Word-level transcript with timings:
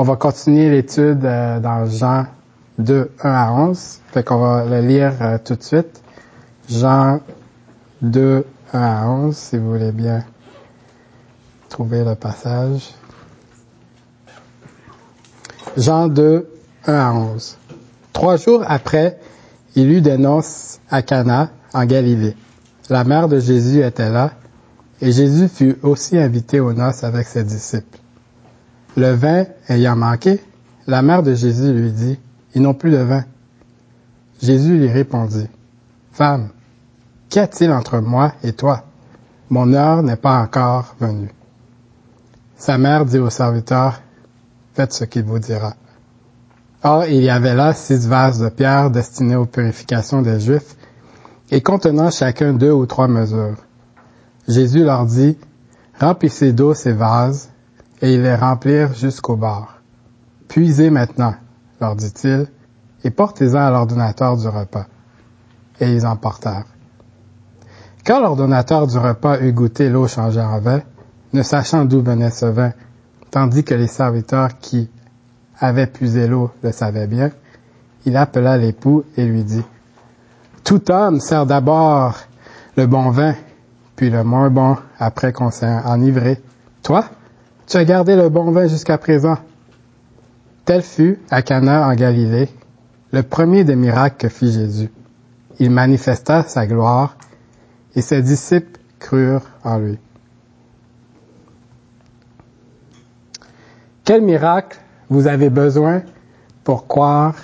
On 0.00 0.02
va 0.02 0.16
continuer 0.16 0.70
l'étude 0.70 1.26
euh, 1.26 1.60
dans 1.60 1.84
Jean 1.84 2.24
2, 2.78 3.10
1 3.22 3.30
à 3.30 3.52
11. 3.52 4.00
Fait 4.10 4.24
qu'on 4.24 4.38
va 4.38 4.64
le 4.64 4.80
lire 4.80 5.12
euh, 5.20 5.36
tout 5.36 5.56
de 5.56 5.62
suite. 5.62 6.02
Jean 6.70 7.20
2, 8.00 8.46
1 8.72 8.80
à 8.80 9.06
11, 9.06 9.36
si 9.36 9.58
vous 9.58 9.72
voulez 9.72 9.92
bien 9.92 10.24
trouver 11.68 12.02
le 12.02 12.14
passage. 12.14 12.94
Jean 15.76 16.08
2, 16.08 16.48
1 16.86 16.94
à 16.94 17.12
11. 17.12 17.58
Trois 18.14 18.38
jours 18.38 18.64
après, 18.66 19.18
il 19.74 19.92
eut 19.92 20.00
des 20.00 20.16
noces 20.16 20.80
à 20.90 21.02
Cana, 21.02 21.50
en 21.74 21.84
Galilée. 21.84 22.36
La 22.88 23.04
mère 23.04 23.28
de 23.28 23.38
Jésus 23.38 23.82
était 23.82 24.08
là, 24.08 24.30
et 25.02 25.12
Jésus 25.12 25.48
fut 25.48 25.76
aussi 25.82 26.16
invité 26.16 26.58
aux 26.58 26.72
noces 26.72 27.04
avec 27.04 27.26
ses 27.26 27.44
disciples. 27.44 27.99
Le 28.96 29.12
vin 29.12 29.46
ayant 29.68 29.96
manqué, 29.96 30.40
la 30.86 31.02
mère 31.02 31.22
de 31.22 31.34
Jésus 31.34 31.72
lui 31.72 31.92
dit, 31.92 32.18
Ils 32.54 32.62
n'ont 32.62 32.74
plus 32.74 32.90
de 32.90 32.98
vin. 32.98 33.24
Jésus 34.42 34.76
lui 34.76 34.88
répondit, 34.88 35.48
Femme, 36.12 36.48
qu'y 37.28 37.38
a-t-il 37.38 37.70
entre 37.70 38.00
moi 38.00 38.32
et 38.42 38.52
toi? 38.52 38.84
Mon 39.48 39.72
heure 39.72 40.02
n'est 40.02 40.16
pas 40.16 40.40
encore 40.40 40.96
venue. 40.98 41.30
Sa 42.56 42.78
mère 42.78 43.04
dit 43.04 43.18
au 43.18 43.30
serviteur, 43.30 44.00
Faites 44.74 44.92
ce 44.92 45.04
qu'il 45.04 45.24
vous 45.24 45.38
dira. 45.38 45.74
Or, 46.82 47.04
il 47.04 47.22
y 47.22 47.30
avait 47.30 47.54
là 47.54 47.74
six 47.74 48.06
vases 48.06 48.40
de 48.40 48.48
pierre 48.48 48.90
destinés 48.90 49.36
aux 49.36 49.46
purifications 49.46 50.22
des 50.22 50.40
Juifs 50.40 50.76
et 51.50 51.60
contenant 51.60 52.10
chacun 52.10 52.54
deux 52.54 52.72
ou 52.72 52.86
trois 52.86 53.08
mesures. 53.08 53.56
Jésus 54.48 54.84
leur 54.84 55.06
dit, 55.06 55.36
Remplissez 56.00 56.52
d'eau 56.52 56.72
ces 56.74 56.92
vases, 56.92 57.50
et 58.00 58.14
ils 58.14 58.22
les 58.22 58.34
remplirent 58.34 58.94
jusqu'au 58.94 59.36
bord. 59.36 59.74
Puisez 60.48 60.90
maintenant, 60.90 61.34
leur 61.80 61.96
dit-il, 61.96 62.46
et 63.04 63.10
portez-en 63.10 63.58
à 63.58 63.70
l'ordonnateur 63.70 64.36
du 64.36 64.48
repas. 64.48 64.86
Et 65.80 65.94
ils 65.94 66.06
emportèrent. 66.06 66.66
Quand 68.04 68.20
l'ordonnateur 68.20 68.86
du 68.86 68.98
repas 68.98 69.40
eut 69.40 69.52
goûté 69.52 69.88
l'eau 69.88 70.06
changée 70.06 70.40
en 70.40 70.60
vin, 70.60 70.80
ne 71.32 71.42
sachant 71.42 71.84
d'où 71.84 72.02
venait 72.02 72.30
ce 72.30 72.46
vin, 72.46 72.72
tandis 73.30 73.64
que 73.64 73.74
les 73.74 73.86
serviteurs 73.86 74.58
qui 74.58 74.90
avaient 75.58 75.86
puisé 75.86 76.26
l'eau 76.26 76.50
le 76.62 76.72
savaient 76.72 77.06
bien, 77.06 77.30
il 78.06 78.16
appela 78.16 78.56
l'époux 78.56 79.04
et 79.16 79.24
lui 79.24 79.44
dit, 79.44 79.62
Tout 80.64 80.90
homme 80.90 81.20
sert 81.20 81.46
d'abord 81.46 82.16
le 82.76 82.86
bon 82.86 83.10
vin, 83.10 83.34
puis 83.96 84.10
le 84.10 84.24
moins 84.24 84.50
bon 84.50 84.76
après 84.98 85.32
qu'on 85.32 85.50
s'est 85.50 85.78
enivré. 85.84 86.42
Toi, 86.82 87.04
tu 87.70 87.76
as 87.76 87.84
gardé 87.84 88.16
le 88.16 88.28
bon 88.28 88.50
vin 88.50 88.66
jusqu'à 88.66 88.98
présent. 88.98 89.38
Tel 90.64 90.82
fut, 90.82 91.20
à 91.30 91.40
Cana 91.42 91.86
en 91.86 91.94
Galilée, 91.94 92.48
le 93.12 93.22
premier 93.22 93.62
des 93.62 93.76
miracles 93.76 94.16
que 94.16 94.28
fit 94.28 94.52
Jésus. 94.52 94.90
Il 95.60 95.70
manifesta 95.70 96.42
sa 96.42 96.66
gloire 96.66 97.16
et 97.94 98.02
ses 98.02 98.22
disciples 98.22 98.80
crurent 98.98 99.46
en 99.62 99.78
lui. 99.78 99.98
Quel 104.02 104.22
miracle 104.22 104.80
vous 105.08 105.28
avez 105.28 105.48
besoin 105.48 106.02
pour 106.64 106.88
croire 106.88 107.36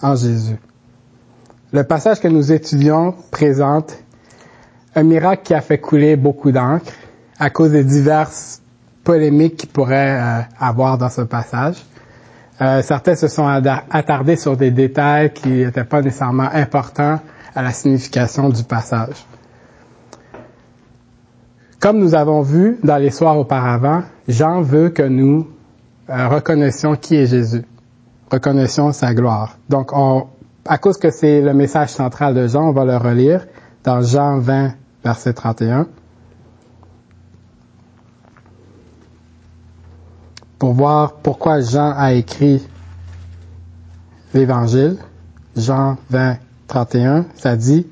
en 0.00 0.14
Jésus? 0.14 0.58
Le 1.72 1.82
passage 1.82 2.20
que 2.20 2.28
nous 2.28 2.52
étudions 2.52 3.16
présente 3.32 3.98
un 4.94 5.02
miracle 5.02 5.42
qui 5.42 5.54
a 5.54 5.60
fait 5.60 5.78
couler 5.78 6.14
beaucoup 6.14 6.52
d'encre 6.52 6.92
à 7.40 7.50
cause 7.50 7.72
des 7.72 7.82
diverses 7.82 8.61
polémiques 9.04 9.56
qu'il 9.56 9.68
pourrait 9.68 10.18
euh, 10.20 10.40
avoir 10.58 10.98
dans 10.98 11.08
ce 11.08 11.22
passage. 11.22 11.76
Euh, 12.60 12.82
certains 12.82 13.16
se 13.16 13.28
sont 13.28 13.46
attardés 13.46 14.36
sur 14.36 14.56
des 14.56 14.70
détails 14.70 15.32
qui 15.32 15.48
n'étaient 15.48 15.84
pas 15.84 16.02
nécessairement 16.02 16.48
importants 16.52 17.18
à 17.54 17.62
la 17.62 17.72
signification 17.72 18.48
du 18.50 18.62
passage. 18.62 19.26
Comme 21.80 21.98
nous 21.98 22.14
avons 22.14 22.42
vu 22.42 22.78
dans 22.84 22.98
les 22.98 23.10
soirs 23.10 23.36
auparavant, 23.38 24.02
Jean 24.28 24.62
veut 24.62 24.90
que 24.90 25.02
nous 25.02 25.48
euh, 26.08 26.28
reconnaissions 26.28 26.94
qui 26.94 27.16
est 27.16 27.26
Jésus, 27.26 27.64
reconnaissions 28.30 28.92
sa 28.92 29.14
gloire. 29.14 29.56
Donc, 29.68 29.90
on, 29.92 30.26
à 30.64 30.78
cause 30.78 30.98
que 30.98 31.10
c'est 31.10 31.40
le 31.40 31.54
message 31.54 31.88
central 31.88 32.34
de 32.34 32.46
Jean, 32.46 32.68
on 32.68 32.72
va 32.72 32.84
le 32.84 32.96
relire 32.96 33.46
dans 33.82 34.00
Jean 34.00 34.38
20, 34.38 34.74
verset 35.02 35.32
31. 35.32 35.88
Pour 40.62 40.74
voir 40.74 41.14
pourquoi 41.14 41.60
Jean 41.60 41.90
a 41.90 42.12
écrit 42.12 42.64
l'évangile. 44.32 44.96
Jean 45.56 45.96
20, 46.10 46.36
31, 46.68 47.26
ça 47.34 47.56
dit, 47.56 47.88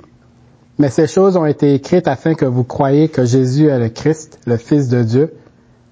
Mais 0.78 0.88
ces 0.88 1.08
choses 1.08 1.36
ont 1.36 1.46
été 1.46 1.74
écrites 1.74 2.06
afin 2.06 2.34
que 2.34 2.44
vous 2.44 2.62
croyiez 2.62 3.08
que 3.08 3.24
Jésus 3.24 3.66
est 3.66 3.78
le 3.80 3.88
Christ, 3.88 4.38
le 4.46 4.56
Fils 4.56 4.88
de 4.88 5.02
Dieu, 5.02 5.34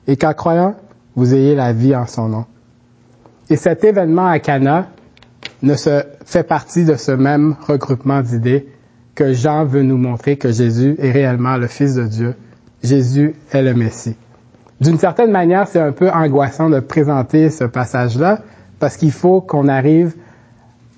et 0.06 0.17
qu'en 0.17 0.34
croyant, 0.34 0.77
vous 1.17 1.34
ayez 1.34 1.56
la 1.56 1.72
vie 1.72 1.97
en 1.97 2.06
son 2.06 2.28
nom. 2.28 2.44
Et 3.50 3.56
cet 3.56 3.83
événement 3.83 4.28
à 4.28 4.38
Cana 4.38 4.87
ne 5.62 5.75
se 5.75 6.05
fait 6.25 6.44
partie 6.44 6.84
de 6.84 6.94
ce 6.94 7.11
même 7.11 7.56
regroupement 7.67 8.22
d'idées 8.22 8.69
que 9.17 9.33
Jean 9.33 9.65
veut 9.65 9.83
nous 9.83 9.99
montrer 9.99 10.37
que 10.37 10.53
Jésus 10.53 10.94
est 11.00 11.11
réellement 11.11 11.56
le 11.56 11.67
Fils 11.67 11.97
de 11.97 12.05
Dieu. 12.05 12.37
Jésus 12.84 13.34
est 13.50 13.62
le 13.62 13.75
Messie. 13.75 14.15
D'une 14.81 14.99
certaine 14.99 15.31
manière, 15.31 15.66
c'est 15.66 15.81
un 15.81 15.93
peu 15.93 16.11
angoissant 16.11 16.71
de 16.71 16.81
présenter 16.81 17.50
ce 17.50 17.65
passage-là 17.65 18.41
parce 18.78 18.97
qu'il 18.97 19.12
faut 19.12 19.41
qu'on 19.41 19.69
arrive 19.69 20.15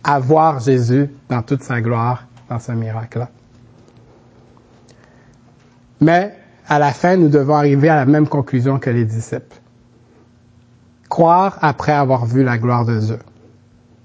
à 0.05 0.19
voir 0.19 0.61
Jésus 0.61 1.11
dans 1.29 1.43
toute 1.43 1.63
sa 1.63 1.81
gloire 1.81 2.27
dans 2.49 2.59
ce 2.59 2.73
miracle-là. 2.73 3.29
Mais 6.01 6.35
à 6.69 6.79
la 6.79 6.93
fin, 6.93 7.17
nous 7.17 7.29
devons 7.29 7.55
arriver 7.55 7.89
à 7.89 7.97
la 7.97 8.07
même 8.07 8.29
conclusion 8.29 8.79
que 8.79 8.91
les 8.91 9.05
disciples. 9.05 9.57
Croire 11.09 11.59
après 11.63 11.93
avoir 11.93 12.27
vu 12.27 12.45
la 12.45 12.59
gloire 12.59 12.85
de 12.85 12.99
Dieu. 12.99 13.19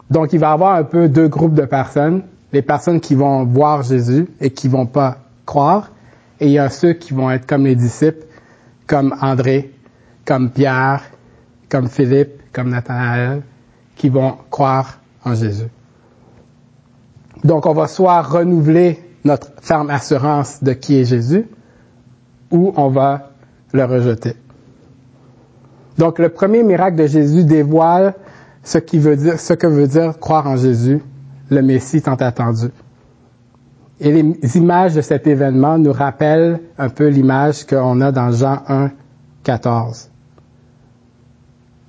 Donc, 0.09 0.33
il 0.33 0.39
va 0.39 0.49
y 0.49 0.53
avoir 0.53 0.75
un 0.75 0.83
peu 0.83 1.09
deux 1.09 1.27
groupes 1.27 1.53
de 1.53 1.65
personnes 1.65 2.23
les 2.55 2.61
personnes 2.61 3.01
qui 3.01 3.15
vont 3.15 3.43
voir 3.43 3.83
Jésus 3.83 4.27
et 4.39 4.49
qui 4.49 4.69
vont 4.69 4.85
pas 4.85 5.17
croire, 5.45 5.91
et 6.39 6.45
il 6.45 6.53
y 6.53 6.59
a 6.59 6.69
ceux 6.69 6.93
qui 6.93 7.13
vont 7.13 7.29
être 7.29 7.45
comme 7.45 7.65
les 7.65 7.75
disciples, 7.75 8.25
comme 8.87 9.15
André, 9.21 9.73
comme 10.25 10.49
Pierre, 10.49 11.03
comme 11.69 11.89
Philippe, 11.89 12.41
comme 12.51 12.69
Nathanaël, 12.69 13.41
qui 13.95 14.09
vont 14.09 14.37
croire 14.49 14.99
en 15.23 15.35
Jésus. 15.35 15.67
Donc 17.43 17.65
on 17.65 17.73
va 17.73 17.87
soit 17.87 18.21
renouveler 18.21 18.99
notre 19.23 19.51
ferme 19.61 19.89
assurance 19.89 20.63
de 20.63 20.73
qui 20.73 20.99
est 20.99 21.05
Jésus, 21.05 21.45
ou 22.51 22.73
on 22.75 22.89
va 22.89 23.31
le 23.73 23.83
rejeter. 23.83 24.35
Donc 25.97 26.19
le 26.19 26.29
premier 26.29 26.63
miracle 26.63 26.97
de 26.97 27.07
Jésus 27.07 27.43
dévoile 27.43 28.13
ce 28.63 28.79
ce 28.79 29.53
que 29.53 29.67
veut 29.67 29.87
dire 29.87 30.19
croire 30.19 30.47
en 30.47 30.57
Jésus 30.57 31.01
le 31.49 31.61
Messie 31.61 32.01
tant 32.01 32.15
attendu. 32.15 32.69
Et 33.99 34.11
les 34.11 34.57
images 34.57 34.93
de 34.93 35.01
cet 35.01 35.25
événement 35.25 35.77
nous 35.77 35.93
rappellent 35.93 36.59
un 36.77 36.89
peu 36.89 37.07
l'image 37.07 37.65
qu'on 37.65 38.01
a 38.01 38.11
dans 38.11 38.31
Jean 38.31 38.61
1, 38.67 38.91
14. 39.43 40.09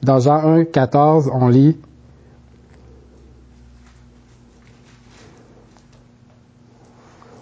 Dans 0.03 0.21
Jean 0.21 0.55
1, 0.59 0.65
14, 0.67 1.31
on 1.33 1.49
lit 1.49 1.77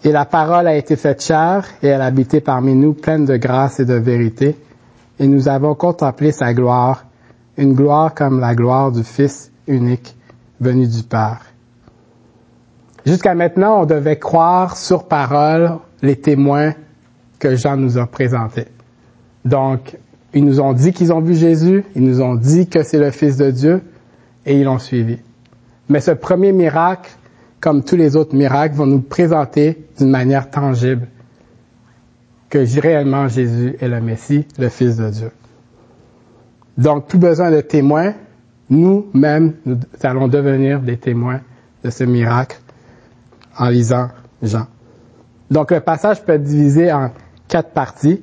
Et 0.06 0.12
la 0.12 0.26
parole 0.26 0.66
a 0.66 0.76
été 0.76 0.97
faite 0.97 1.22
chair 1.22 1.66
et 1.82 1.86
elle 1.86 2.03
a 2.03 2.06
habité 2.06 2.42
parmi 2.42 2.74
nous 2.74 2.92
pleine 2.92 3.24
de 3.24 3.38
grâce 3.38 3.80
et 3.80 3.86
de 3.86 3.94
vérité. 3.94 4.54
Et 5.19 5.26
nous 5.26 5.48
avons 5.48 5.74
contemplé 5.74 6.30
sa 6.30 6.53
gloire, 6.53 7.06
une 7.56 7.72
gloire 7.72 8.12
comme 8.14 8.38
la 8.38 8.54
gloire 8.54 8.92
du 8.92 9.03
Fils 9.03 9.50
unique 9.66 10.15
venu 10.60 10.86
du 10.86 11.03
Père. 11.04 11.53
Jusqu'à 13.06 13.34
maintenant, 13.34 13.83
on 13.83 13.86
devait 13.86 14.18
croire 14.18 14.77
sur 14.77 15.06
parole 15.06 15.78
les 16.03 16.16
témoins 16.16 16.74
que 17.39 17.54
Jean 17.54 17.77
nous 17.77 17.98
a 17.98 18.06
présentés. 18.06 18.66
Donc, 19.45 19.98
ils 20.33 20.45
nous 20.45 20.60
ont 20.60 20.72
dit 20.72 20.92
qu'ils 20.92 21.12
ont 21.12 21.21
vu 21.21 21.34
Jésus, 21.34 21.84
ils 21.95 22.03
nous 22.03 22.22
ont 22.22 22.34
dit 22.34 22.66
que 22.66 22.83
c'est 22.83 22.98
le 22.98 23.10
Fils 23.10 23.36
de 23.36 23.51
Dieu, 23.51 23.83
et 24.47 24.59
ils 24.59 24.65
l'ont 24.65 24.78
suivi. 24.78 25.18
Mais 25.89 26.01
ce 26.01 26.12
premier 26.12 26.53
miracle, 26.53 27.10
comme 27.60 27.84
tous 27.84 27.97
les 27.97 28.16
autres 28.16 28.34
miracles, 28.34 28.74
vont 28.74 28.86
nous 28.86 29.01
présenter 29.01 29.86
d'une 29.98 30.10
manière 30.10 30.51
tangible 30.51 31.09
que 32.48 32.80
réellement 32.80 33.28
Jésus 33.28 33.77
est 33.80 33.89
le 33.89 34.01
Messie, 34.01 34.47
le 34.59 34.71
Fils 34.71 34.97
de 34.97 35.10
Dieu. 35.10 35.30
Donc, 36.78 37.06
plus 37.06 37.18
besoin 37.18 37.51
de 37.51 37.60
témoins, 37.60 38.15
nous-mêmes, 38.71 39.54
nous 39.66 39.78
allons 40.03 40.27
devenir 40.27 40.80
des 40.80 40.97
témoins 40.97 41.41
de 41.84 41.91
ce 41.91 42.04
miracle 42.04 42.59
en 43.59 43.68
lisant 43.68 44.09
Jean. 44.42 44.66
Donc 45.51 45.71
le 45.71 45.80
passage 45.80 46.24
peut 46.24 46.33
être 46.33 46.42
divisé 46.42 46.92
en 46.92 47.10
quatre 47.48 47.71
parties. 47.71 48.22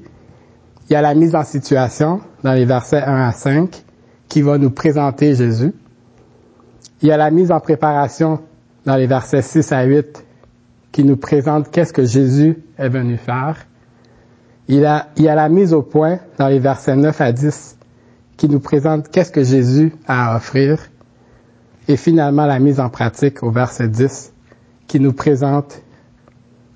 Il 0.90 0.94
y 0.94 0.96
a 0.96 1.02
la 1.02 1.14
mise 1.14 1.36
en 1.36 1.44
situation 1.44 2.22
dans 2.44 2.54
les 2.54 2.66
versets 2.66 3.02
1 3.02 3.28
à 3.28 3.32
5, 3.32 3.84
qui 4.28 4.42
va 4.42 4.58
nous 4.58 4.72
présenter 4.72 5.36
Jésus. 5.36 5.74
Il 7.02 7.08
y 7.08 7.12
a 7.12 7.18
la 7.18 7.32
mise 7.32 7.52
en 7.52 7.60
préparation 7.60 8.40
dans 8.86 8.96
les 8.96 9.08
versets 9.08 9.42
6 9.42 9.72
à 9.72 9.84
8 9.84 10.26
qui 10.92 11.04
nous 11.04 11.18
présente 11.18 11.72
qu'est-ce 11.72 11.94
que 11.94 12.06
Jésus 12.06 12.58
est 12.78 12.90
venu 12.90 13.18
faire. 13.18 13.56
Il 14.68 14.80
y, 14.80 14.86
a, 14.86 15.36
la 15.36 15.50
mise 15.50 15.74
au 15.74 15.82
point 15.82 16.20
dans 16.38 16.48
les 16.48 16.60
versets 16.60 16.96
9 16.96 17.20
à 17.20 17.32
10 17.32 17.78
qui 18.38 18.48
nous 18.48 18.60
présente 18.60 19.10
qu'est-ce 19.10 19.32
que 19.32 19.44
Jésus 19.44 19.94
a 20.08 20.32
à 20.32 20.38
offrir. 20.38 20.80
Et 21.88 21.98
finalement, 21.98 22.46
la 22.46 22.60
mise 22.60 22.80
en 22.80 22.90
pratique 22.90 23.44
au 23.44 23.52
verset 23.52 23.90
10 23.90 24.31
qui 24.92 25.00
nous 25.00 25.14
présente 25.14 25.82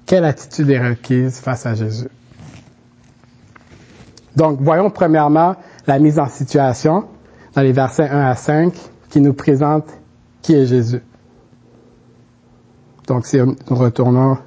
quelle 0.06 0.24
attitude 0.24 0.70
est 0.70 0.80
requise 0.80 1.38
face 1.38 1.66
à 1.66 1.74
Jésus. 1.74 2.08
Donc, 4.38 4.60
voyons 4.62 4.90
premièrement 4.90 5.58
la 5.86 6.00
mise 6.00 6.18
en 6.18 6.30
situation 6.30 7.10
dans 7.56 7.62
les 7.62 7.74
versets 7.74 8.08
1 8.08 8.22
à 8.22 8.36
5 8.36 8.74
qui 9.10 9.20
nous 9.20 9.34
présente 9.34 9.90
qui 10.42 10.54
est 10.54 10.66
Jésus. 10.66 11.02
Donc, 13.08 13.26
si 13.26 13.38
nous 13.38 13.56
retournons 13.70 14.38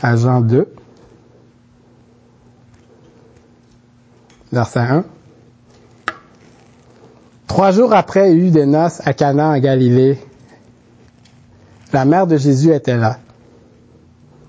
à 0.00 0.16
Jean 0.16 0.40
2, 0.40 0.66
verset 4.50 4.80
1. 4.80 5.04
Trois 7.48 7.70
jours 7.70 7.92
après, 7.92 8.32
il 8.32 8.38
y 8.38 8.48
eut 8.48 8.50
des 8.50 8.64
noces 8.64 9.06
à 9.06 9.12
Cana 9.12 9.50
en 9.50 9.58
Galilée. 9.58 10.18
La 11.92 12.04
mère 12.04 12.26
de 12.26 12.36
Jésus 12.36 12.72
était 12.72 12.96
là. 12.96 13.18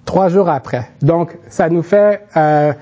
Trois 0.05 0.29
jours 0.29 0.49
après. 0.49 0.89
Donc, 1.01 1.37
ça 1.49 1.69
nous 1.69 1.83
fait 1.83 2.21
euh, 2.35 2.73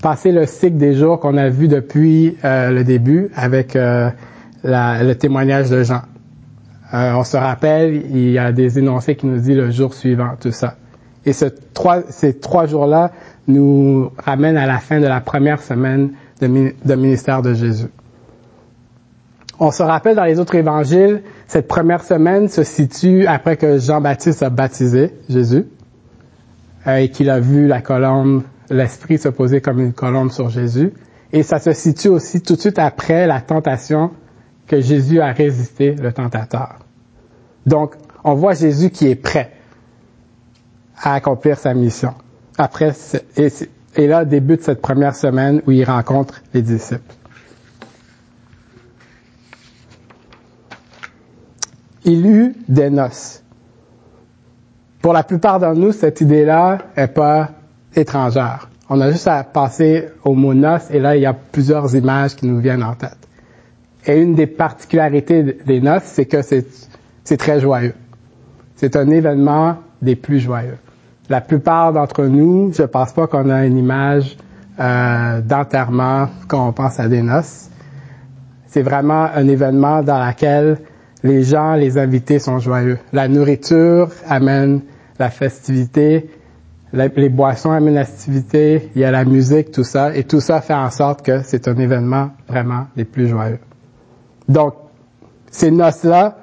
passer 0.00 0.32
le 0.32 0.46
cycle 0.46 0.76
des 0.76 0.94
jours 0.94 1.20
qu'on 1.20 1.36
a 1.36 1.48
vu 1.48 1.68
depuis 1.68 2.36
euh, 2.44 2.70
le 2.70 2.84
début 2.84 3.30
avec 3.36 3.76
euh, 3.76 4.10
le 4.64 5.12
témoignage 5.14 5.70
de 5.70 5.82
Jean. 5.82 6.02
On 6.94 7.24
se 7.24 7.38
rappelle, 7.38 7.94
il 8.10 8.32
y 8.32 8.38
a 8.38 8.52
des 8.52 8.78
énoncés 8.78 9.16
qui 9.16 9.26
nous 9.26 9.38
disent 9.38 9.56
le 9.56 9.70
jour 9.70 9.94
suivant, 9.94 10.32
tout 10.38 10.52
ça. 10.52 10.74
Et 11.24 11.32
ces 11.32 11.50
trois 12.38 12.66
jours-là 12.66 13.12
nous 13.48 14.10
ramènent 14.18 14.58
à 14.58 14.66
la 14.66 14.78
fin 14.78 15.00
de 15.00 15.06
la 15.06 15.20
première 15.22 15.62
semaine 15.62 16.10
de 16.40 16.94
ministère 16.94 17.40
de 17.40 17.54
Jésus. 17.54 17.88
On 19.58 19.70
se 19.70 19.82
rappelle 19.82 20.16
dans 20.16 20.24
les 20.24 20.40
autres 20.40 20.56
évangiles, 20.56 21.22
cette 21.46 21.68
première 21.68 22.02
semaine 22.04 22.48
se 22.48 22.62
situe 22.62 23.26
après 23.26 23.56
que 23.56 23.78
Jean-Baptiste 23.78 24.42
a 24.42 24.50
baptisé 24.50 25.14
Jésus 25.28 25.66
euh, 26.86 26.96
et 26.96 27.10
qu'il 27.10 27.30
a 27.30 27.40
vu 27.40 27.66
la 27.66 27.80
colombe, 27.80 28.42
l'Esprit 28.70 29.18
se 29.18 29.28
poser 29.28 29.60
comme 29.60 29.80
une 29.80 29.92
colombe 29.92 30.30
sur 30.30 30.48
Jésus. 30.48 30.92
Et 31.32 31.42
ça 31.42 31.58
se 31.58 31.72
situe 31.72 32.08
aussi 32.08 32.40
tout 32.42 32.56
de 32.56 32.60
suite 32.60 32.78
après 32.78 33.26
la 33.26 33.40
tentation 33.40 34.10
que 34.66 34.80
Jésus 34.80 35.20
a 35.20 35.32
résisté 35.32 35.94
le 35.94 36.12
tentateur. 36.12 36.78
Donc, 37.66 37.94
on 38.24 38.34
voit 38.34 38.54
Jésus 38.54 38.90
qui 38.90 39.08
est 39.08 39.14
prêt 39.16 39.52
à 40.96 41.14
accomplir 41.14 41.58
sa 41.58 41.74
mission. 41.74 42.14
Après, 42.58 42.92
et, 43.36 43.48
et 43.96 44.06
là 44.06 44.24
débute 44.24 44.62
cette 44.62 44.80
première 44.80 45.16
semaine 45.16 45.62
où 45.66 45.70
il 45.70 45.84
rencontre 45.84 46.42
les 46.54 46.62
disciples. 46.62 47.14
Il 52.04 52.26
eut 52.26 52.54
des 52.68 52.90
noces. 52.90 53.42
Pour 55.00 55.12
la 55.12 55.22
plupart 55.22 55.58
d'entre 55.60 55.78
nous, 55.78 55.92
cette 55.92 56.20
idée-là 56.20 56.78
est 56.96 57.08
pas 57.08 57.50
étrangère. 57.94 58.68
On 58.88 59.00
a 59.00 59.10
juste 59.10 59.28
à 59.28 59.42
passer 59.44 60.08
au 60.24 60.34
mot 60.34 60.54
noces 60.54 60.90
et 60.90 60.98
là, 60.98 61.16
il 61.16 61.22
y 61.22 61.26
a 61.26 61.32
plusieurs 61.32 61.94
images 61.94 62.36
qui 62.36 62.46
nous 62.46 62.60
viennent 62.60 62.82
en 62.82 62.94
tête. 62.94 63.16
Et 64.06 64.20
une 64.20 64.34
des 64.34 64.46
particularités 64.46 65.60
des 65.64 65.80
noces, 65.80 66.02
c'est 66.04 66.26
que 66.26 66.42
c'est 66.42 67.36
très 67.36 67.60
joyeux. 67.60 67.94
C'est 68.74 68.96
un 68.96 69.08
événement 69.10 69.76
des 70.00 70.16
plus 70.16 70.40
joyeux. 70.40 70.78
La 71.28 71.40
plupart 71.40 71.92
d'entre 71.92 72.24
nous, 72.24 72.72
je 72.72 72.82
pense 72.82 73.12
pas 73.12 73.26
qu'on 73.28 73.48
a 73.48 73.64
une 73.64 73.78
image 73.78 74.36
euh, 74.80 75.40
d'enterrement 75.40 76.28
quand 76.48 76.68
on 76.68 76.72
pense 76.72 76.98
à 76.98 77.08
des 77.08 77.22
noces. 77.22 77.70
C'est 78.66 78.82
vraiment 78.82 79.28
un 79.34 79.46
événement 79.46 80.02
dans 80.02 80.18
lequel 80.26 80.78
les 81.22 81.44
gens, 81.44 81.74
les 81.74 81.98
invités 81.98 82.38
sont 82.38 82.58
joyeux. 82.58 82.98
La 83.12 83.28
nourriture 83.28 84.10
amène 84.28 84.82
la 85.18 85.30
festivité, 85.30 86.30
les 86.92 87.28
boissons 87.28 87.70
amènent 87.70 87.94
la 87.94 88.04
festivité, 88.04 88.90
il 88.94 89.00
y 89.00 89.04
a 89.04 89.10
la 89.10 89.24
musique, 89.24 89.70
tout 89.70 89.84
ça, 89.84 90.14
et 90.14 90.24
tout 90.24 90.40
ça 90.40 90.60
fait 90.60 90.74
en 90.74 90.90
sorte 90.90 91.22
que 91.22 91.42
c'est 91.42 91.68
un 91.68 91.76
événement 91.76 92.30
vraiment 92.48 92.86
des 92.96 93.04
plus 93.04 93.28
joyeux. 93.28 93.60
Donc, 94.48 94.74
ces 95.50 95.70
noces-là, 95.70 96.38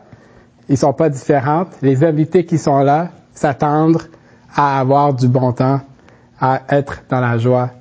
ils 0.69 0.77
sont 0.77 0.93
pas 0.93 1.09
différentes. 1.09 1.69
Les 1.81 2.03
invités 2.03 2.45
qui 2.45 2.57
sont 2.57 2.79
là 2.79 3.09
s'attendent 3.33 4.01
à 4.55 4.79
avoir 4.79 5.13
du 5.13 5.27
bon 5.27 5.51
temps, 5.51 5.81
à 6.39 6.61
être 6.69 7.03
dans 7.09 7.19
la 7.19 7.37
joie, 7.37 7.71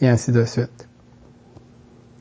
et 0.00 0.08
ainsi 0.08 0.32
de 0.32 0.44
suite. 0.44 0.88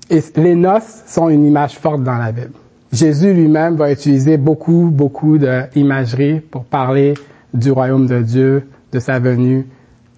Et 0.09 0.21
les 0.35 0.55
noces 0.55 1.03
sont 1.07 1.29
une 1.29 1.45
image 1.45 1.77
forte 1.77 2.03
dans 2.03 2.17
la 2.17 2.31
Bible. 2.31 2.53
Jésus 2.91 3.33
lui-même 3.33 3.75
va 3.75 3.91
utiliser 3.91 4.38
beaucoup, 4.38 4.89
beaucoup 4.91 5.38
d'imagerie 5.38 6.39
pour 6.39 6.65
parler 6.65 7.13
du 7.53 7.71
royaume 7.71 8.07
de 8.07 8.21
Dieu, 8.21 8.68
de 8.91 9.00
sa 9.00 9.19
venue 9.19 9.68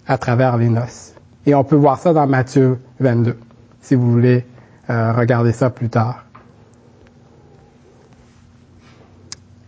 à 0.08 0.18
travers 0.18 0.58
les 0.58 0.70
noces. 0.70 1.14
Et 1.46 1.56
on 1.56 1.64
peut 1.64 1.76
voir 1.76 2.00
ça 2.00 2.14
dans 2.14 2.28
Matthieu 2.28 2.78
22, 3.00 3.36
si 3.82 3.96
vous 3.96 4.12
voulez 4.12 4.46
euh, 4.90 5.12
regarder 5.14 5.52
ça 5.52 5.70
plus 5.70 5.90
tard. 5.90 6.26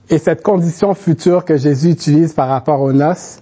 Et 0.09 0.17
cette 0.17 0.43
condition 0.43 0.93
future 0.93 1.43
que 1.43 1.57
Jésus 1.57 1.89
utilise 1.91 2.33
par 2.33 2.47
rapport 2.47 2.81
aux 2.81 2.93
noces, 2.93 3.41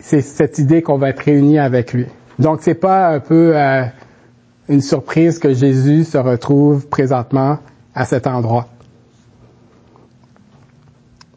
c'est 0.00 0.20
cette 0.22 0.58
idée 0.58 0.82
qu'on 0.82 0.98
va 0.98 1.10
être 1.10 1.20
réunis 1.20 1.58
avec 1.58 1.92
lui. 1.92 2.06
Donc 2.38 2.58
c'est 2.62 2.74
pas 2.74 3.08
un 3.08 3.20
peu 3.20 3.56
euh, 3.56 3.84
une 4.68 4.80
surprise 4.80 5.38
que 5.38 5.54
Jésus 5.54 6.04
se 6.04 6.18
retrouve 6.18 6.88
présentement 6.88 7.58
à 7.94 8.04
cet 8.04 8.26
endroit. 8.26 8.66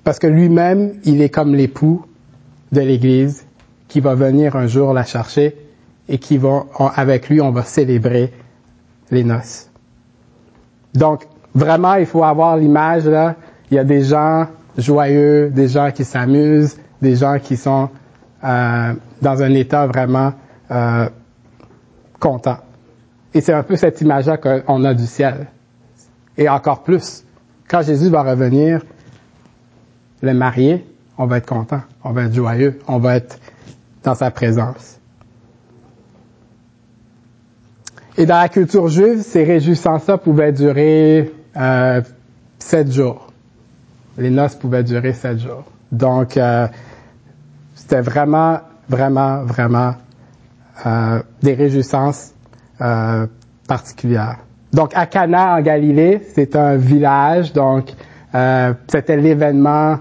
Parce 0.08 0.20
que 0.20 0.28
lui-même, 0.28 0.94
il 1.04 1.22
est 1.22 1.28
comme 1.28 1.54
l'époux 1.54 2.06
de 2.72 2.80
l'Église 2.80 3.46
qui 3.90 4.00
va 4.00 4.16
venir 4.16 4.56
un 4.56 4.66
jour 4.66 4.94
la 4.94 5.04
chercher 5.04 5.54
et 6.08 6.18
qui 6.18 6.38
va, 6.38 6.64
avec 6.96 7.28
lui, 7.28 7.42
on 7.42 7.52
va 7.52 7.64
célébrer 7.64 8.32
les 9.12 9.26
noces. 9.26 9.70
Donc, 10.94 11.28
vraiment, 11.54 11.96
il 11.96 12.06
faut 12.06 12.24
avoir 12.24 12.56
l'image 12.56 13.06
là. 13.06 13.36
Il 13.70 13.76
y 13.76 13.80
a 13.80 13.84
des 13.84 14.02
gens 14.02 14.48
joyeux, 14.78 15.50
des 15.50 15.68
gens 15.68 15.92
qui 15.92 16.06
s'amusent, 16.06 16.78
des 17.02 17.18
gens 17.18 17.38
qui 17.38 17.58
sont 17.58 17.90
euh, 18.46 18.94
dans 19.22 19.44
un 19.44 19.54
état 19.56 19.88
vraiment 19.88 20.32
euh, 20.72 21.10
content. 22.18 22.60
Et 23.34 23.42
c'est 23.42 23.52
un 23.52 23.64
peu 23.64 23.76
cette 23.76 24.00
image-là 24.00 24.38
qu'on 24.38 24.86
a 24.86 24.94
du 24.94 25.06
ciel. 25.06 25.48
Et 26.38 26.48
encore 26.48 26.84
plus, 26.84 27.26
quand 27.68 27.82
Jésus 27.82 28.08
va 28.08 28.24
revenir, 28.24 28.84
le 30.22 30.34
marié, 30.34 30.86
on 31.18 31.26
va 31.26 31.38
être 31.38 31.48
content, 31.48 31.82
on 32.04 32.12
va 32.12 32.24
être 32.24 32.34
joyeux, 32.34 32.80
on 32.88 33.00
va 33.00 33.18
être 33.18 33.40
dans 34.04 34.16
sa 34.16 34.32
présence. 34.32 35.00
Et 38.18 38.26
dans 38.26 38.40
la 38.40 38.50
culture 38.50 38.88
juive, 38.88 39.22
ces 39.22 39.44
réjouissances-là 39.44 40.18
pouvaient 40.18 40.52
durer 40.52 41.32
euh, 41.56 42.02
sept 42.58 42.92
jours. 42.92 43.28
Les 44.18 44.32
noces 44.32 44.56
pouvaient 44.56 44.84
durer 44.84 45.14
sept 45.14 45.40
jours. 45.40 45.66
Donc, 45.92 46.36
euh, 46.36 46.68
c'était 47.76 48.02
vraiment, 48.02 48.60
vraiment, 48.90 49.44
vraiment 49.44 49.94
euh, 50.86 51.22
des 51.42 51.54
réjouissances 51.54 52.34
euh, 52.82 53.28
particulières. 53.68 54.40
Donc, 54.74 54.92
à 54.96 55.06
Cana 55.06 55.56
en 55.56 55.62
Galilée, 55.62 56.22
c'est 56.34 56.56
un 56.56 56.76
village, 56.76 57.54
donc 57.54 57.94
euh, 58.36 58.74
c'était 58.88 59.18
l'événement 59.18 60.00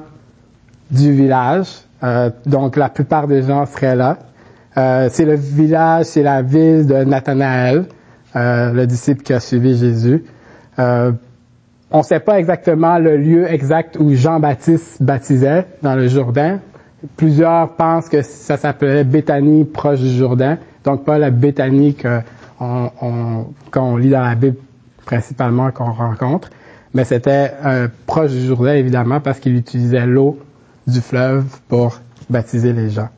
du 0.91 1.13
village. 1.13 1.69
Euh, 2.03 2.31
donc 2.45 2.77
la 2.77 2.89
plupart 2.89 3.27
des 3.27 3.43
gens 3.43 3.67
seraient 3.67 3.97
là. 3.97 4.19
Euh, 4.77 5.09
c'est 5.11 5.25
le 5.25 5.35
village, 5.35 6.07
c'est 6.07 6.23
la 6.23 6.43
ville 6.43 6.87
de 6.87 7.05
Nathanaël, 7.05 7.87
euh, 8.35 8.73
le 8.73 8.87
disciple 8.87 9.23
qui 9.23 9.33
a 9.33 9.41
suivi 9.41 9.77
Jésus. 9.77 10.25
on 10.79 11.99
ne 11.99 12.03
sait 12.03 12.21
pas 12.21 12.39
exactement 12.39 12.99
le 12.99 13.17
lieu 13.17 13.51
exact 13.51 13.97
où 13.99 14.15
Jean-Baptiste 14.15 15.03
baptisait 15.03 15.67
dans 15.83 15.95
le 15.95 16.09
Jourdain. 16.09 16.59
Plusieurs 17.17 17.71
pensent 17.77 18.09
que 18.09 18.23
ça 18.23 18.57
s'appelait 18.57 19.05
Béthanie 19.05 19.65
proche 19.65 20.01
du 20.01 20.11
Jourdain, 20.11 20.59
donc 20.85 21.05
pas 21.05 21.19
la 21.19 21.31
Béthanie 21.31 21.95
qu'on 21.95 22.91
on, 23.75 23.97
lit 23.97 24.11
dans 24.11 24.23
la 24.23 24.35
Bible 24.35 24.57
principalement 25.07 25.71
qu'on 25.71 25.93
rencontre, 25.93 26.51
mais 26.93 27.05
c'était 27.05 27.53
proche 28.07 28.33
du 28.33 28.45
Jourdain 28.45 28.75
évidemment 28.75 29.21
parce 29.21 29.39
qu'il 29.39 29.57
utilisait 29.57 30.05
l'eau 30.05 30.39
du 30.87 31.01
fleuve 31.01 31.45
pour 31.69 31.99
baptiser 32.31 32.73
les 32.73 32.91
gens. 32.91 33.09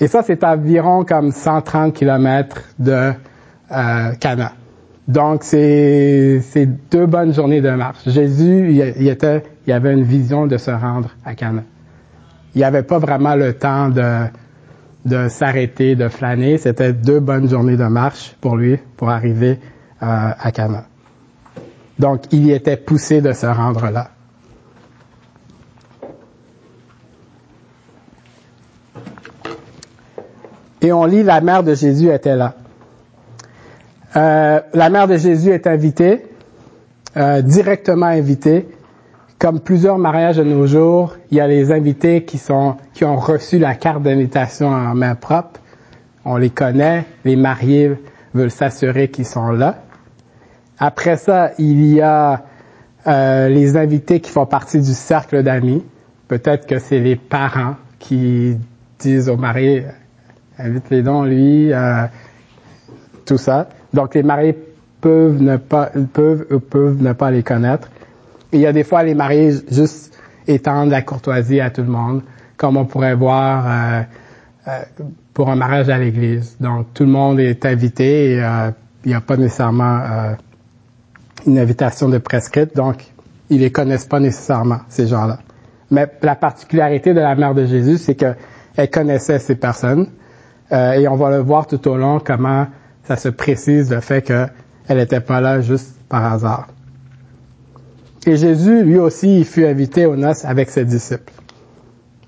Et 0.00 0.08
ça, 0.08 0.22
c'est 0.22 0.42
environ 0.44 1.04
comme 1.04 1.30
130 1.30 1.94
kilomètres 1.94 2.62
de 2.78 3.12
euh, 3.70 4.12
Cana. 4.20 4.52
Donc, 5.06 5.44
c'est 5.44 6.40
deux 6.90 7.06
bonnes 7.06 7.34
journées 7.34 7.60
de 7.60 7.70
marche. 7.70 8.08
Jésus, 8.08 8.70
il, 8.70 9.08
était, 9.08 9.42
il 9.66 9.72
avait 9.72 9.92
une 9.92 10.02
vision 10.02 10.46
de 10.46 10.56
se 10.56 10.70
rendre 10.70 11.10
à 11.24 11.34
Cana. 11.34 11.62
Il 12.54 12.58
n'y 12.58 12.64
avait 12.64 12.82
pas 12.82 12.98
vraiment 12.98 13.34
le 13.34 13.52
temps 13.52 13.90
de, 13.90 14.24
de 15.04 15.28
s'arrêter, 15.28 15.94
de 15.94 16.08
flâner. 16.08 16.56
C'était 16.58 16.92
deux 16.92 17.20
bonnes 17.20 17.48
journées 17.48 17.76
de 17.76 17.84
marche 17.84 18.34
pour 18.40 18.56
lui, 18.56 18.78
pour 18.96 19.10
arriver 19.10 19.58
euh, 20.02 20.30
à 20.38 20.52
Cana. 20.52 20.84
Donc, 21.98 22.22
il 22.32 22.46
y 22.46 22.52
était 22.52 22.76
poussé 22.76 23.20
de 23.20 23.32
se 23.32 23.46
rendre 23.46 23.90
là. 23.90 24.10
Et 30.84 30.92
on 30.92 31.06
lit, 31.06 31.22
la 31.22 31.40
mère 31.40 31.62
de 31.62 31.74
Jésus 31.74 32.10
était 32.12 32.36
là. 32.36 32.52
Euh, 34.16 34.60
la 34.74 34.90
mère 34.90 35.08
de 35.08 35.16
Jésus 35.16 35.48
est 35.48 35.66
invitée, 35.66 36.26
euh, 37.16 37.40
directement 37.40 38.04
invitée. 38.04 38.68
Comme 39.38 39.60
plusieurs 39.60 39.96
mariages 39.96 40.36
de 40.36 40.44
nos 40.44 40.66
jours, 40.66 41.16
il 41.30 41.38
y 41.38 41.40
a 41.40 41.46
les 41.48 41.72
invités 41.72 42.24
qui 42.26 42.38
ont 42.52 42.76
reçu 43.16 43.58
la 43.58 43.74
carte 43.76 44.02
d'invitation 44.02 44.68
en 44.68 44.94
main 44.94 45.14
propre. 45.14 45.58
On 46.26 46.36
les 46.36 46.50
connaît. 46.50 47.06
Les 47.24 47.36
mariés 47.36 47.92
veulent 48.34 48.50
s'assurer 48.50 49.08
qu'ils 49.08 49.24
sont 49.24 49.52
là. 49.52 49.76
Après 50.78 51.16
ça, 51.16 51.52
il 51.58 51.82
y 51.86 52.02
a 52.02 52.44
euh, 53.06 53.48
les 53.48 53.78
invités 53.78 54.20
qui 54.20 54.30
font 54.30 54.44
partie 54.44 54.80
du 54.80 54.92
cercle 54.92 55.42
d'amis. 55.42 55.82
Peut-être 56.28 56.66
que 56.66 56.78
c'est 56.78 57.00
les 57.00 57.16
parents 57.16 57.76
qui 57.98 58.58
disent 58.98 59.30
aux 59.30 59.38
mariés, 59.38 59.86
invite-les 60.58 61.02
donc 61.02 61.26
lui, 61.26 61.72
euh, 61.72 62.06
tout 63.24 63.38
ça. 63.38 63.68
Donc 63.92 64.14
les 64.14 64.22
mariés 64.22 64.56
peuvent 65.00 65.40
ne 65.40 65.56
pas 65.56 65.90
peuvent 66.12 66.46
ou 66.50 66.60
peuvent 66.60 67.02
ne 67.02 67.12
pas 67.12 67.30
les 67.30 67.42
connaître. 67.42 67.88
Il 68.52 68.60
y 68.60 68.66
a 68.66 68.72
des 68.72 68.84
fois 68.84 69.02
les 69.02 69.14
mariés 69.14 69.52
juste 69.70 70.18
étendent 70.46 70.90
la 70.90 71.02
courtoisie 71.02 71.60
à 71.60 71.70
tout 71.70 71.82
le 71.82 71.88
monde, 71.88 72.22
comme 72.56 72.76
on 72.76 72.84
pourrait 72.84 73.14
voir 73.14 73.64
euh, 73.66 74.02
euh, 74.68 74.82
pour 75.34 75.50
un 75.50 75.56
mariage 75.56 75.88
à 75.88 75.98
l'église. 75.98 76.56
Donc 76.60 76.86
tout 76.94 77.04
le 77.04 77.10
monde 77.10 77.40
est 77.40 77.66
invité 77.66 78.32
et 78.32 78.42
euh, 78.42 78.70
il 79.04 79.08
n'y 79.08 79.14
a 79.14 79.20
pas 79.20 79.36
nécessairement 79.36 80.00
euh, 80.00 80.34
une 81.46 81.58
invitation 81.58 82.08
de 82.08 82.18
prescrite, 82.18 82.74
donc 82.74 83.04
ils 83.50 83.60
les 83.60 83.70
connaissent 83.70 84.06
pas 84.06 84.20
nécessairement 84.20 84.80
ces 84.88 85.06
gens-là. 85.06 85.38
Mais 85.90 86.10
la 86.22 86.36
particularité 86.36 87.12
de 87.12 87.20
la 87.20 87.34
mère 87.34 87.54
de 87.54 87.66
Jésus, 87.66 87.98
c'est 87.98 88.14
qu'elle 88.14 88.90
connaissait 88.90 89.38
ces 89.38 89.56
personnes 89.56 90.06
euh, 90.72 90.92
et 90.92 91.08
on 91.08 91.16
va 91.16 91.30
le 91.30 91.38
voir 91.38 91.66
tout 91.66 91.86
au 91.88 91.96
long 91.96 92.20
comment 92.20 92.66
ça 93.04 93.16
se 93.16 93.28
précise 93.28 93.92
le 93.92 94.00
fait 94.00 94.22
qu'elle 94.22 94.50
n'était 94.90 95.20
pas 95.20 95.40
là 95.40 95.60
juste 95.60 95.96
par 96.08 96.32
hasard. 96.32 96.68
Et 98.26 98.36
Jésus, 98.36 98.82
lui 98.82 98.98
aussi, 98.98 99.40
il 99.40 99.44
fut 99.44 99.66
invité 99.66 100.06
aux 100.06 100.16
noces 100.16 100.44
avec 100.44 100.70
ses 100.70 100.84
disciples. 100.84 101.32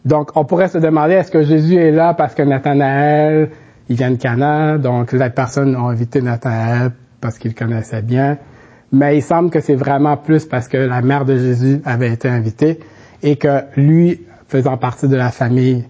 Donc, 0.04 0.36
on 0.36 0.44
pourrait 0.44 0.68
se 0.68 0.78
demander, 0.78 1.14
est-ce 1.14 1.30
que 1.30 1.42
Jésus 1.42 1.76
est 1.76 1.90
là 1.90 2.14
parce 2.14 2.34
que 2.34 2.42
Nathanaël, 2.42 3.50
il 3.88 3.96
vient 3.96 4.10
de 4.10 4.16
Cana, 4.16 4.78
donc 4.78 5.12
les 5.12 5.30
personnes 5.30 5.74
ont 5.74 5.88
invité 5.88 6.20
Nathanaël 6.20 6.92
parce 7.20 7.38
qu'il 7.38 7.54
connaissait 7.54 8.02
bien. 8.02 8.38
Mais 8.92 9.16
il 9.16 9.22
semble 9.22 9.50
que 9.50 9.60
c'est 9.60 9.74
vraiment 9.74 10.16
plus 10.16 10.44
parce 10.44 10.68
que 10.68 10.76
la 10.76 11.02
mère 11.02 11.24
de 11.24 11.36
Jésus 11.36 11.80
avait 11.84 12.12
été 12.12 12.28
invitée 12.28 12.78
et 13.22 13.36
que 13.36 13.62
lui, 13.76 14.20
faisant 14.48 14.76
partie 14.76 15.08
de 15.08 15.16
la 15.16 15.30
famille 15.30 15.84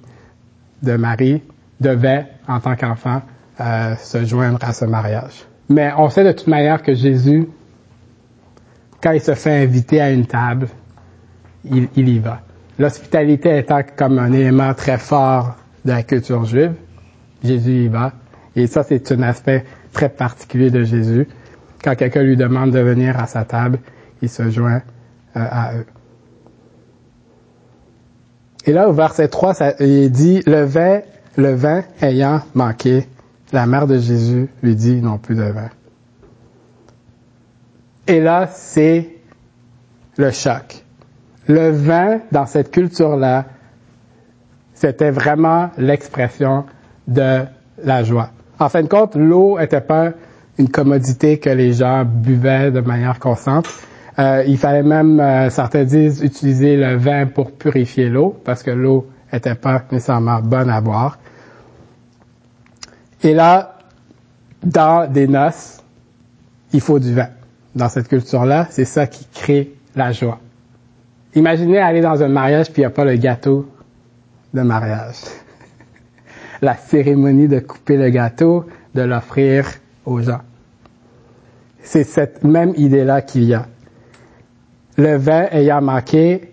de 0.83 0.97
Marie, 0.97 1.43
devait, 1.81 2.27
en 2.49 2.61
tant 2.61 2.77
qu'enfant, 2.77 3.23
euh, 3.61 3.95
se 3.97 4.25
joindre 4.25 4.59
à 4.63 4.73
ce 4.73 4.85
mariage. 4.85 5.47
Mais 5.69 5.93
on 5.97 6.09
sait 6.11 6.25
de 6.25 6.33
toute 6.33 6.47
manière 6.47 6.83
que 6.83 6.95
Jésus, 6.95 7.49
quand 9.03 9.13
il 9.13 9.21
se 9.21 9.35
fait 9.35 9.63
inviter 9.63 10.01
à 10.01 10.11
une 10.11 10.27
table, 10.27 10.69
il, 11.65 11.89
il 11.97 12.09
y 12.09 12.19
va. 12.19 12.41
L'hospitalité 12.79 13.59
étant 13.59 13.81
comme 13.97 14.19
un 14.19 14.33
élément 14.33 14.75
très 14.75 14.99
fort 14.99 15.57
de 15.85 15.93
la 15.93 16.03
culture 16.03 16.45
juive, 16.45 16.75
Jésus 17.43 17.85
y 17.85 17.89
va. 17.89 18.13
Et 18.55 18.67
ça, 18.67 18.83
c'est 18.83 19.13
un 19.13 19.23
aspect 19.23 19.65
très 19.93 20.09
particulier 20.09 20.71
de 20.71 20.83
Jésus. 20.83 21.29
Quand 21.83 21.95
quelqu'un 21.95 22.23
lui 22.23 22.37
demande 22.37 22.71
de 22.71 22.81
venir 22.81 23.19
à 23.19 23.27
sa 23.27 23.45
table, 23.45 23.79
il 24.23 24.29
se 24.29 24.51
joint 24.51 24.83
euh, 25.37 25.41
à 25.51 25.75
eux. 25.77 25.87
Et 28.67 28.73
là, 28.73 28.89
au 28.89 28.93
verset 28.93 29.29
3, 29.29 29.55
ça, 29.55 29.75
il 29.79 30.11
dit, 30.11 30.43
le 30.47 30.65
vin, 30.65 31.01
le 31.37 31.55
vin 31.55 31.83
ayant 32.01 32.41
manqué, 32.55 33.07
la 33.53 33.67
mère 33.67 33.87
de 33.87 33.99
Jésus 33.99 34.49
lui 34.63 34.75
dit, 34.75 35.01
non 35.01 35.19
plus 35.19 35.35
de 35.35 35.43
vin. 35.43 35.71
Et 38.09 38.21
là, 38.21 38.49
c'est 38.53 39.09
le 40.17 40.31
choc. 40.31 40.85
Le 41.49 41.71
vin, 41.71 42.21
dans 42.33 42.47
cette 42.47 42.71
culture-là, 42.71 43.47
c'était 44.75 45.11
vraiment 45.11 45.71
l'expression 45.79 46.65
de 47.07 47.45
la 47.83 48.03
joie. 48.03 48.31
En 48.59 48.69
fin 48.69 48.83
de 48.83 48.89
compte, 48.89 49.15
l'eau 49.17 49.59
n'était 49.59 49.81
pas 49.81 50.13
une 50.59 50.69
commodité 50.69 51.39
que 51.39 51.51
les 51.51 51.75
gens 51.75 52.05
buvaient 52.05 52.71
de 52.71 52.81
manière 52.81 53.19
constante. 53.19 53.69
Euh, 54.19 54.45
il 54.47 54.57
fallait 54.57 54.83
même, 54.83 55.21
euh, 55.21 55.51
certains 55.51 55.85
disent, 55.85 56.23
utiliser 56.23 56.77
le 56.77 56.97
vin 56.97 57.27
pour 57.27 57.53
purifier 57.53 58.09
l'eau, 58.09 58.35
parce 58.45 58.63
que 58.63 58.71
l'eau 58.71 59.07
n'était 59.33 59.55
pas 59.55 59.83
nécessairement 59.93 60.41
bonne 60.41 60.71
à 60.71 60.81
boire. 60.81 61.19
Et 63.27 63.35
là, 63.35 63.75
dans 64.63 65.11
des 65.11 65.27
noces, 65.27 65.83
il 66.73 66.81
faut 66.81 67.01
du 67.01 67.13
vin. 67.13 67.27
Dans 67.75 67.89
cette 67.89 68.07
culture-là, 68.07 68.69
c'est 68.71 68.85
ça 68.85 69.09
qui 69.09 69.27
crée 69.35 69.75
la 69.97 70.13
joie. 70.13 70.39
Imaginez 71.35 71.79
aller 71.79 72.01
dans 72.01 72.23
un 72.23 72.29
mariage 72.29 72.67
puis 72.71 72.83
il 72.83 72.85
n'y 72.85 72.87
a 72.87 72.91
pas 72.91 73.05
le 73.05 73.17
gâteau 73.17 73.69
de 74.55 74.63
mariage. 74.63 75.17
la 76.63 76.77
cérémonie 76.77 77.49
de 77.49 77.59
couper 77.59 77.97
le 77.97 78.11
gâteau, 78.11 78.67
de 78.95 79.03
l'offrir 79.03 79.67
aux 80.05 80.21
gens. 80.21 80.43
C'est 81.83 82.05
cette 82.05 82.45
même 82.45 82.75
idée-là 82.77 83.23
qu'il 83.23 83.43
y 83.43 83.55
a. 83.55 83.67
Le 84.99 85.17
vin 85.17 85.49
ayant 85.51 85.83
manqué, 85.83 86.53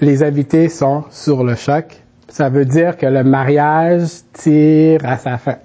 les 0.00 0.22
invités 0.22 0.68
sont 0.68 1.02
sur 1.10 1.42
le 1.42 1.56
choc. 1.56 2.00
Ça 2.28 2.48
veut 2.48 2.64
dire 2.64 2.96
que 2.96 3.06
le 3.06 3.24
mariage 3.24 4.08
tire 4.34 5.00
à 5.04 5.18
sa 5.18 5.36
fin. 5.36 5.56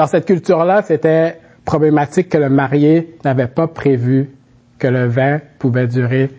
Dans 0.00 0.06
cette 0.06 0.24
culture-là, 0.24 0.80
c'était 0.80 1.38
problématique 1.66 2.30
que 2.30 2.38
le 2.38 2.48
marié 2.48 3.18
n'avait 3.22 3.48
pas 3.48 3.66
prévu 3.68 4.30
que 4.78 4.86
le 4.86 5.06
vin 5.06 5.40
pouvait 5.58 5.88
durer, 5.88 6.30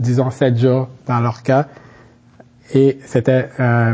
disons, 0.00 0.30
sept 0.30 0.56
jours 0.56 0.88
dans 1.06 1.20
leur 1.20 1.42
cas. 1.42 1.66
Et 2.72 2.98
c'était 3.04 3.50
euh, 3.60 3.92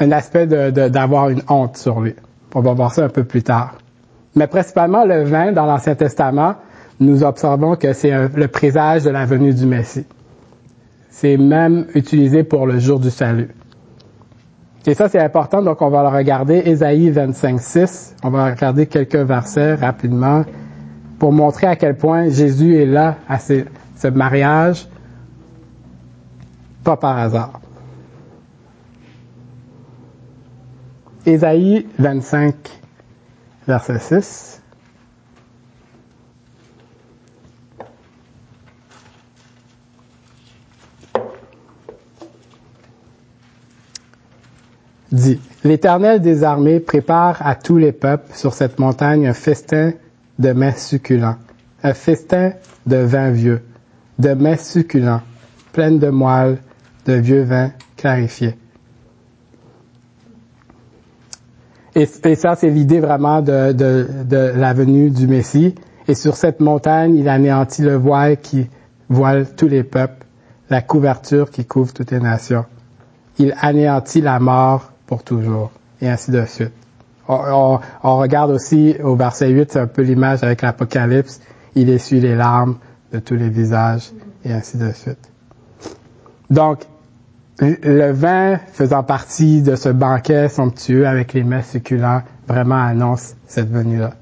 un 0.00 0.10
aspect 0.10 0.48
d'avoir 0.48 1.28
de, 1.28 1.34
une 1.34 1.42
honte 1.48 1.76
sur 1.76 2.00
lui. 2.00 2.16
On 2.56 2.60
va 2.60 2.72
voir 2.72 2.92
ça 2.92 3.04
un 3.04 3.08
peu 3.08 3.22
plus 3.22 3.44
tard. 3.44 3.78
Mais 4.34 4.48
principalement, 4.48 5.04
le 5.04 5.22
vin, 5.22 5.52
dans 5.52 5.66
l'Ancien 5.66 5.94
Testament, 5.94 6.56
nous 6.98 7.22
observons 7.22 7.76
que 7.76 7.92
c'est 7.92 8.10
le 8.34 8.48
présage 8.48 9.04
de 9.04 9.10
la 9.10 9.26
venue 9.26 9.54
du 9.54 9.66
Messie. 9.66 10.06
C'est 11.08 11.36
même 11.36 11.86
utilisé 11.94 12.42
pour 12.42 12.66
le 12.66 12.80
jour 12.80 12.98
du 12.98 13.10
salut. 13.10 13.50
Et 14.86 14.94
ça, 14.94 15.08
c'est 15.08 15.20
important, 15.20 15.62
donc 15.62 15.80
on 15.80 15.90
va 15.90 16.02
le 16.02 16.08
regarder. 16.08 16.62
Ésaïe 16.64 17.10
25, 17.10 17.60
6. 17.60 18.16
On 18.24 18.30
va 18.30 18.46
regarder 18.50 18.86
quelques 18.86 19.14
versets 19.14 19.74
rapidement 19.74 20.44
pour 21.20 21.32
montrer 21.32 21.68
à 21.68 21.76
quel 21.76 21.96
point 21.96 22.28
Jésus 22.28 22.76
est 22.76 22.86
là 22.86 23.16
à 23.28 23.38
ce, 23.38 23.64
ce 23.96 24.08
mariage, 24.08 24.88
pas 26.82 26.96
par 26.96 27.16
hasard. 27.16 27.60
Ésaïe 31.24 31.86
25, 32.00 32.54
verset 33.68 33.98
6. 34.00 34.51
Dit, 45.12 45.40
L'Éternel 45.64 46.20
des 46.20 46.42
armées 46.42 46.80
prépare 46.80 47.44
à 47.46 47.54
tous 47.54 47.76
les 47.76 47.92
peuples 47.92 48.34
sur 48.34 48.52
cette 48.54 48.78
montagne 48.78 49.28
un 49.28 49.34
festin 49.34 49.92
de 50.38 50.52
mets 50.52 50.76
succulents, 50.76 51.36
un 51.82 51.94
festin 51.94 52.52
de 52.86 52.96
vin 52.96 53.30
vieux, 53.30 53.62
de 54.18 54.30
mets 54.30 54.56
succulents, 54.56 55.20
pleines 55.72 55.98
de 55.98 56.08
moelle, 56.08 56.58
de 57.06 57.12
vieux 57.14 57.42
vin 57.42 57.70
clarifié. 57.96 58.56
Et, 61.94 62.08
et 62.24 62.34
ça, 62.34 62.56
c'est 62.56 62.70
l'idée 62.70 63.00
vraiment 63.00 63.42
de, 63.42 63.72
de, 63.72 64.06
de 64.24 64.52
la 64.56 64.72
venue 64.72 65.10
du 65.10 65.26
Messie. 65.26 65.74
Et 66.08 66.14
sur 66.14 66.36
cette 66.36 66.60
montagne, 66.60 67.14
il 67.14 67.28
anéantit 67.28 67.82
le 67.82 67.94
voile 67.94 68.38
qui 68.38 68.68
voile 69.08 69.46
tous 69.54 69.68
les 69.68 69.84
peuples, 69.84 70.24
la 70.70 70.80
couverture 70.80 71.50
qui 71.50 71.66
couvre 71.66 71.92
toutes 71.92 72.10
les 72.10 72.18
nations. 72.18 72.64
Il 73.38 73.54
anéantit 73.60 74.22
la 74.22 74.40
mort 74.40 74.91
pour 75.12 75.24
toujours, 75.24 75.70
et 76.00 76.08
ainsi 76.08 76.30
de 76.30 76.42
suite. 76.46 76.72
On, 77.28 77.78
regarde 78.02 78.50
aussi 78.50 78.96
au 79.04 79.14
verset 79.14 79.50
8, 79.50 79.72
c'est 79.72 79.78
un 79.78 79.86
peu 79.86 80.00
l'image 80.00 80.42
avec 80.42 80.62
l'Apocalypse. 80.62 81.38
Il 81.74 81.90
essuie 81.90 82.18
les 82.18 82.34
larmes 82.34 82.78
de 83.12 83.18
tous 83.18 83.34
les 83.34 83.50
visages 83.50 84.10
et 84.42 84.54
ainsi 84.54 84.78
de 84.78 84.90
suite. 84.90 85.30
Donc, 86.48 86.86
le 87.60 88.10
vin 88.12 88.56
faisant 88.72 89.02
partie 89.02 89.60
de 89.60 89.76
ce 89.76 89.90
banquet 89.90 90.48
somptueux 90.48 91.06
avec 91.06 91.34
les 91.34 91.44
mets 91.44 91.62
succulents 91.62 92.22
vraiment 92.48 92.82
annonce 92.82 93.34
cette 93.46 93.70
venue-là. 93.70 94.12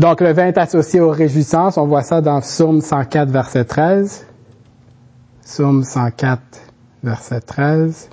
Donc, 0.00 0.20
le 0.20 0.32
vin 0.32 0.46
est 0.46 0.58
associé 0.58 0.98
aux 0.98 1.10
réjouissances. 1.10 1.78
On 1.78 1.86
voit 1.86 2.02
ça 2.02 2.20
dans 2.20 2.40
Psaume 2.40 2.80
104, 2.80 3.30
verset 3.30 3.66
13. 3.66 4.26
Psaume 5.44 5.84
104, 5.84 6.40
verset 7.04 7.40
13. 7.40 8.08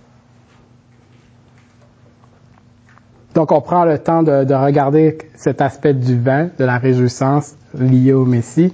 Donc, 3.40 3.54
on 3.54 3.62
prend 3.62 3.86
le 3.86 3.98
temps 3.98 4.22
de, 4.22 4.54
regarder 4.54 5.18
cet 5.34 5.62
aspect 5.62 5.94
du 5.94 6.20
vin, 6.20 6.50
de 6.60 6.66
la 6.66 6.78
réjouissance 6.78 7.56
liée 7.74 8.12
au 8.12 8.26
Messie. 8.26 8.74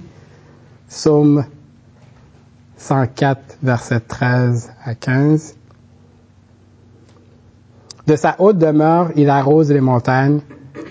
Psaume 0.88 1.44
104, 2.76 3.58
verset 3.62 4.00
13 4.00 4.72
à 4.84 4.96
15. 4.96 5.54
De 8.08 8.16
sa 8.16 8.34
haute 8.40 8.58
demeure, 8.58 9.12
il 9.14 9.30
arrose 9.30 9.70
les 9.70 9.80
montagnes. 9.80 10.40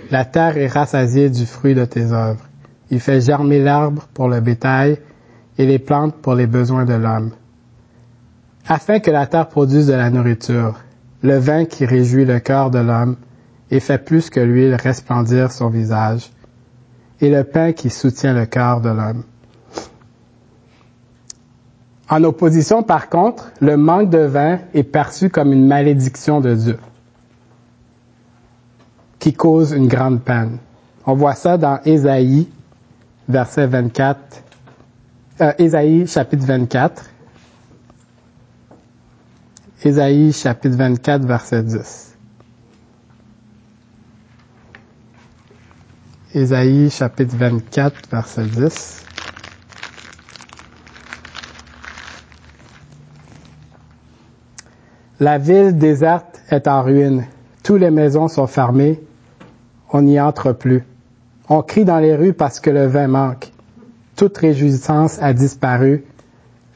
La 0.10 0.24
terre 0.24 0.58
est 0.58 0.67
rassasiée 0.67 1.29
du 1.29 1.46
fruit 1.46 1.75
de 1.75 1.84
tes 1.84 2.13
œuvres. 2.13 2.46
Il 2.91 3.01
fait 3.01 3.20
germer 3.20 3.60
l'herbe 3.60 4.00
pour 4.13 4.29
le 4.29 4.39
bétail 4.39 5.00
et 5.58 5.65
les 5.65 5.79
plantes 5.79 6.15
pour 6.15 6.36
les 6.36 6.48
besoins 6.48 6.86
de 6.86 6.94
l'homme. 6.94 7.32
Afin 8.70 9.00
que 9.00 9.12
la 9.12 9.27
terre 9.27 9.50
produise 9.50 9.88
de 9.88 9.96
la 9.96 10.10
nourriture, 10.10 10.79
le 11.24 11.38
vin 11.39 11.65
qui 11.65 11.86
réjouit 11.86 12.24
le 12.24 12.39
cœur 12.39 12.72
de 12.72 12.79
l'homme 12.79 13.17
et 13.72 13.79
fait 13.79 13.98
plus 13.98 14.29
que 14.29 14.39
l'huile 14.39 14.75
resplendir 14.75 15.51
son 15.51 15.69
visage, 15.69 16.29
et 17.22 17.29
le 17.29 17.43
pain 17.43 17.74
qui 17.74 17.89
soutient 17.89 18.34
le 18.34 18.45
cœur 18.45 18.81
de 18.81 18.89
l'homme. 18.89 19.24
En 22.10 22.24
opposition, 22.24 22.84
par 22.84 23.10
contre, 23.10 23.51
le 23.62 23.77
manque 23.77 24.10
de 24.10 24.19
vin 24.19 24.60
est 24.74 24.84
perçu 24.84 25.29
comme 25.29 25.51
une 25.53 25.67
malédiction 25.67 26.39
de 26.39 26.53
Dieu 26.53 26.77
qui 29.25 29.34
cause 29.34 29.72
une 29.72 29.88
grande 29.88 30.22
peine. 30.22 30.60
On 31.07 31.15
voit 31.15 31.34
ça 31.34 31.57
dans 31.57 31.79
Ésaïe, 31.84 32.48
verset 33.27 33.65
24, 33.65 34.19
euh, 35.41 35.51
Ésaïe 35.57 36.05
chapitre 36.05 36.45
24. 36.45 37.10
Ésaïe 39.84 40.31
chapitre 40.31 40.75
24, 40.77 41.25
verset 41.25 41.63
10. 41.63 42.14
Ésaïe 46.35 46.89
chapitre 46.89 47.33
24, 47.37 48.09
verset 48.11 48.43
10. 48.43 49.05
La 55.21 55.37
ville 55.37 55.77
déserte 55.77 56.41
est 56.49 56.67
en 56.67 56.83
ruine. 56.83 57.25
Toutes 57.63 57.79
les 57.79 57.89
maisons 57.89 58.27
sont 58.27 58.47
fermées 58.47 59.01
on 59.93 60.01
n'y 60.01 60.19
entre 60.19 60.51
plus. 60.51 60.83
On 61.47 61.61
crie 61.61 61.85
dans 61.85 61.99
les 61.99 62.17
rues 62.17 62.33
parce 62.33 62.59
que 62.59 62.69
le 62.69 62.85
vin 62.85 63.07
manque. 63.07 63.53
Toute 64.17 64.37
réjouissance 64.37 65.17
a 65.21 65.31
disparu. 65.31 66.03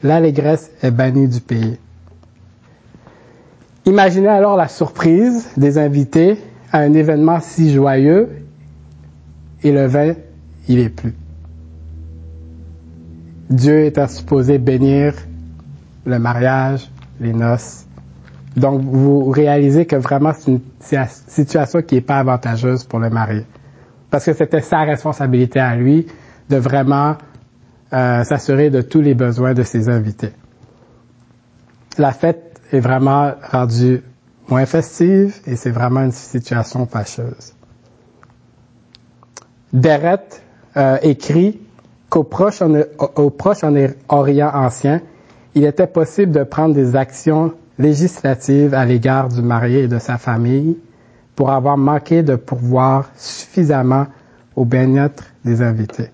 L'allégresse 0.02 0.70
est 0.82 0.90
bannie 0.90 1.28
du 1.28 1.42
pays. 1.42 1.78
Imaginez 3.84 4.28
alors 4.28 4.56
la 4.56 4.68
surprise 4.68 5.50
des 5.58 5.76
invités 5.76 6.38
à 6.72 6.78
un 6.78 6.94
événement 6.94 7.40
si 7.40 7.74
joyeux 7.74 8.30
et 9.62 9.72
le 9.72 9.86
vin, 9.86 10.14
il 10.68 10.78
est 10.78 10.88
plus. 10.88 11.14
Dieu 13.48 13.84
est 13.86 14.06
supposé 14.08 14.58
bénir 14.58 15.14
le 16.06 16.18
mariage, 16.18 16.90
les 17.20 17.32
noces, 17.32 17.86
donc, 18.56 18.82
vous 18.82 19.30
réalisez 19.30 19.86
que 19.86 19.96
vraiment, 19.96 20.32
c'est 20.32 20.52
une, 20.52 20.60
situation 21.28 21.82
qui 21.82 21.96
n'est 21.96 22.00
pas 22.00 22.18
avantageuse 22.18 22.84
pour 22.84 22.98
le 22.98 23.10
mari. 23.10 23.44
Parce 24.10 24.24
que 24.24 24.32
c'était 24.32 24.60
sa 24.60 24.80
responsabilité 24.80 25.60
à 25.60 25.76
lui 25.76 26.06
de 26.48 26.56
vraiment 26.56 27.16
euh, 27.92 28.24
s'assurer 28.24 28.70
de 28.70 28.80
tous 28.80 29.00
les 29.00 29.14
besoins 29.14 29.54
de 29.54 29.62
ses 29.62 29.88
invités. 29.88 30.32
La 31.96 32.12
fête 32.12 32.60
est 32.72 32.80
vraiment 32.80 33.32
rendue 33.50 34.02
moins 34.48 34.66
festive 34.66 35.36
et 35.46 35.54
c'est 35.54 35.70
vraiment 35.70 36.02
une 36.02 36.12
situation 36.12 36.86
fâcheuse. 36.86 37.54
Deret 39.72 40.42
euh, 40.76 40.98
écrit 41.02 41.60
qu'au 42.08 42.24
proche, 42.24 42.62
au 43.16 43.30
proche 43.30 43.58
Orient 44.08 44.50
ancien, 44.52 45.00
il 45.54 45.64
était 45.64 45.86
possible 45.86 46.32
de 46.32 46.44
prendre 46.44 46.74
des 46.74 46.96
actions 46.96 47.54
législative 47.78 48.74
à 48.74 48.84
l'égard 48.84 49.28
du 49.28 49.42
marié 49.42 49.84
et 49.84 49.88
de 49.88 49.98
sa 49.98 50.18
famille 50.18 50.76
pour 51.34 51.50
avoir 51.50 51.78
manqué 51.78 52.22
de 52.22 52.36
pourvoir 52.36 53.10
suffisamment 53.16 54.06
au 54.54 54.64
bien-être 54.64 55.24
des 55.44 55.62
invités. 55.62 56.10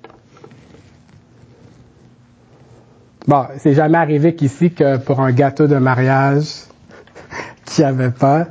Bon, 3.27 3.47
c'est 3.59 3.75
jamais 3.75 3.99
arrivé 3.99 4.37
qu'ici 4.37 4.73
que 4.73 4.99
pour 4.99 5.21
un 5.21 5.33
gâteau 5.33 5.67
de 5.67 5.77
mariage 5.77 6.67
qui 7.65 7.83
avait 7.83 8.13
pas, 8.13 8.47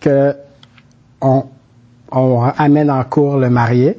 que 0.00 0.36
on, 1.20 1.46
on 2.12 2.42
amène 2.42 2.90
en 2.90 3.02
cours 3.04 3.38
le 3.38 3.50
marié, 3.50 3.98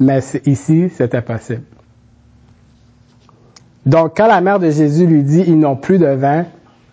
mais 0.00 0.20
ici, 0.46 0.90
c'était 0.90 1.22
possible. 1.22 1.62
Donc, 3.86 4.16
quand 4.16 4.26
la 4.26 4.40
mère 4.40 4.58
de 4.58 4.70
Jésus 4.70 5.06
lui 5.06 5.22
dit, 5.22 5.44
ils 5.46 5.58
n'ont 5.58 5.76
plus 5.76 5.98
de 5.98 6.06
vin, 6.06 6.44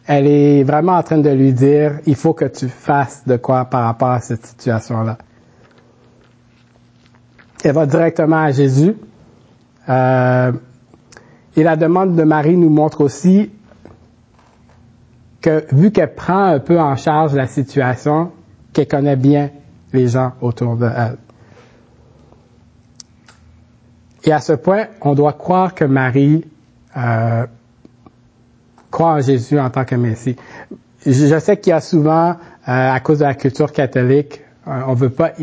elle 0.08 0.28
est 0.28 0.64
vraiment 0.64 0.94
en 0.94 1.04
train 1.04 1.18
de 1.18 1.30
lui 1.30 1.52
dire, 1.52 2.00
il 2.06 2.16
faut 2.16 2.34
que 2.34 2.46
tu 2.46 2.68
fasses 2.70 3.24
de 3.28 3.38
quoi 3.38 3.66
par 3.66 3.86
rapport 3.86 4.12
à 4.12 4.22
cette 4.22 4.46
situation-là. 4.46 5.18
Elle 7.64 7.74
va 7.74 7.86
directement 7.86 8.44
à 8.44 8.52
Jésus. 8.52 8.96
Euh, 9.90 10.52
et 11.56 11.64
la 11.64 11.76
demande 11.76 12.16
de 12.16 12.24
Marie 12.24 12.58
nous 12.58 12.70
montre 12.70 13.02
aussi 13.02 13.52
que 15.42 15.66
vu 15.72 15.92
qu'elle 15.92 16.14
prend 16.14 16.44
un 16.44 16.60
peu 16.60 16.80
en 16.80 16.96
charge 16.96 17.34
la 17.34 17.48
situation, 17.48 18.32
qu'elle 18.74 18.88
connaît 18.88 19.16
bien 19.16 19.50
les 19.96 20.10
gens 20.10 20.34
autour 20.42 20.76
d'elle. 20.76 21.18
Et 24.26 24.32
à 24.32 24.40
ce 24.40 24.54
point, 24.54 24.88
on 25.02 25.14
doit 25.14 25.34
croire 25.34 25.76
que 25.76 25.86
Marie 25.86 26.44
euh, 26.98 27.46
croire 28.90 29.18
en 29.18 29.22
Jésus 29.22 29.60
en 29.60 29.70
tant 29.70 29.86
que 29.86 29.96
Messie. 29.96 30.36
Je, 31.06 31.40
sais 31.40 31.58
qu'il 31.58 31.72
y 31.72 31.74
a 31.74 31.82
souvent, 31.82 32.30
euh, 32.32 32.36
à 32.66 33.00
cause 33.02 33.20
de 33.20 33.26
la 33.26 33.36
culture 33.36 33.72
catholique, 33.72 34.42
euh, 34.68 34.82
on 34.88 34.94
veut 34.94 35.10
pas 35.10 35.34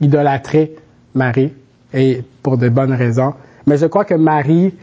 idolâtrer 0.00 0.76
Marie, 1.14 1.52
et 1.92 2.22
pour 2.42 2.56
de 2.56 2.68
bonnes 2.68 2.92
raisons. 2.92 3.34
Mais 3.66 3.78
je 3.78 3.86
crois 3.86 4.04
que 4.04 4.14
Marie, 4.14 4.74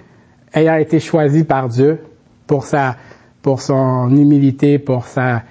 ayant 0.54 0.76
été 0.76 1.00
choisie 1.00 1.46
par 1.46 1.70
Dieu 1.70 2.02
pour 2.48 2.66
sa, 2.66 2.98
pour 3.42 3.62
son 3.62 4.10
humilité, 4.10 4.78
pour 4.80 5.06
sa, 5.06 5.44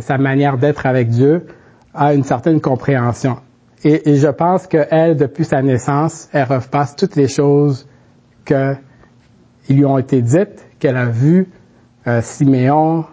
sa 0.00 0.16
manière 0.16 0.56
d'être 0.56 0.86
avec 0.86 1.10
Dieu, 1.10 1.46
a 1.94 2.14
une 2.14 2.24
certaine 2.24 2.60
compréhension. 2.60 3.38
Et, 3.84 4.10
et 4.10 4.16
je 4.16 4.28
pense 4.28 4.66
qu'elle, 4.66 5.16
depuis 5.16 5.44
sa 5.44 5.62
naissance, 5.62 6.28
elle 6.32 6.44
repasse 6.44 6.96
toutes 6.96 7.16
les 7.16 7.28
choses 7.28 7.86
que 8.44 8.74
lui 9.68 9.84
ont 9.84 9.98
été 9.98 10.22
dites 10.22 10.66
qu'elle 10.78 10.96
a 10.96 11.06
vu 11.06 11.48
euh, 12.06 12.20
Siméon, 12.22 13.04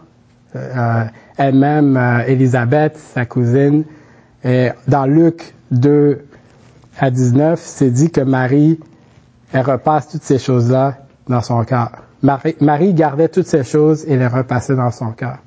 euh, 0.56 1.04
elle-même 1.38 1.98
euh, 1.98 2.24
Élisabeth, 2.28 2.98
sa 2.98 3.26
cousine. 3.26 3.84
Et 4.44 4.70
dans 4.88 5.06
Luc 5.06 5.54
2 5.72 6.26
à 7.00 7.10
19, 7.10 7.60
c'est 7.60 7.90
dit 7.90 8.12
que 8.12 8.22
Marie, 8.22 8.80
elle 9.52 9.66
repasse 9.66 10.08
toutes 10.10 10.24
ces 10.24 10.40
choses-là 10.40 10.98
dans 11.28 11.42
son 11.42 11.64
cœur. 11.64 11.92
Marie, 12.22 12.94
gardait 12.94 13.28
toutes 13.28 13.48
ces 13.48 13.64
choses 13.64 14.06
et 14.08 14.18
les 14.18 14.28
repassait 14.28 14.76
dans 14.76 14.92
son 14.92 15.12
cœur. 15.12 15.38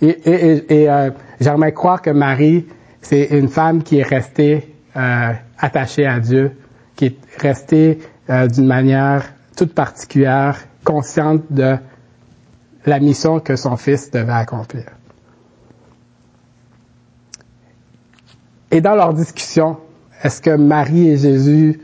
Et, 0.00 0.08
et, 0.08 0.82
et 0.82 0.90
euh, 0.90 1.10
j'aimerais 1.42 1.72
croire 1.72 2.02
que 2.02 2.10
Marie, 2.10 2.66
c'est 3.00 3.24
une 3.30 3.48
femme 3.48 3.82
qui 3.82 3.98
est 3.98 4.08
restée 4.08 4.74
euh, 4.96 5.32
attachée 5.58 6.06
à 6.06 6.20
Dieu, 6.20 6.56
qui 6.96 7.06
est 7.06 7.16
restée 7.38 7.98
d'une 8.28 8.66
manière 8.66 9.24
toute 9.56 9.74
particulière 9.74 10.56
consciente 10.84 11.42
de 11.50 11.76
la 12.86 13.00
mission 13.00 13.40
que 13.40 13.56
son 13.56 13.76
fils 13.76 14.10
devait 14.10 14.32
accomplir. 14.32 14.84
Et 18.70 18.80
dans 18.80 18.94
leur 18.94 19.12
discussion, 19.12 19.76
est-ce 20.22 20.40
que 20.40 20.56
Marie 20.56 21.10
et 21.10 21.16
Jésus, 21.18 21.80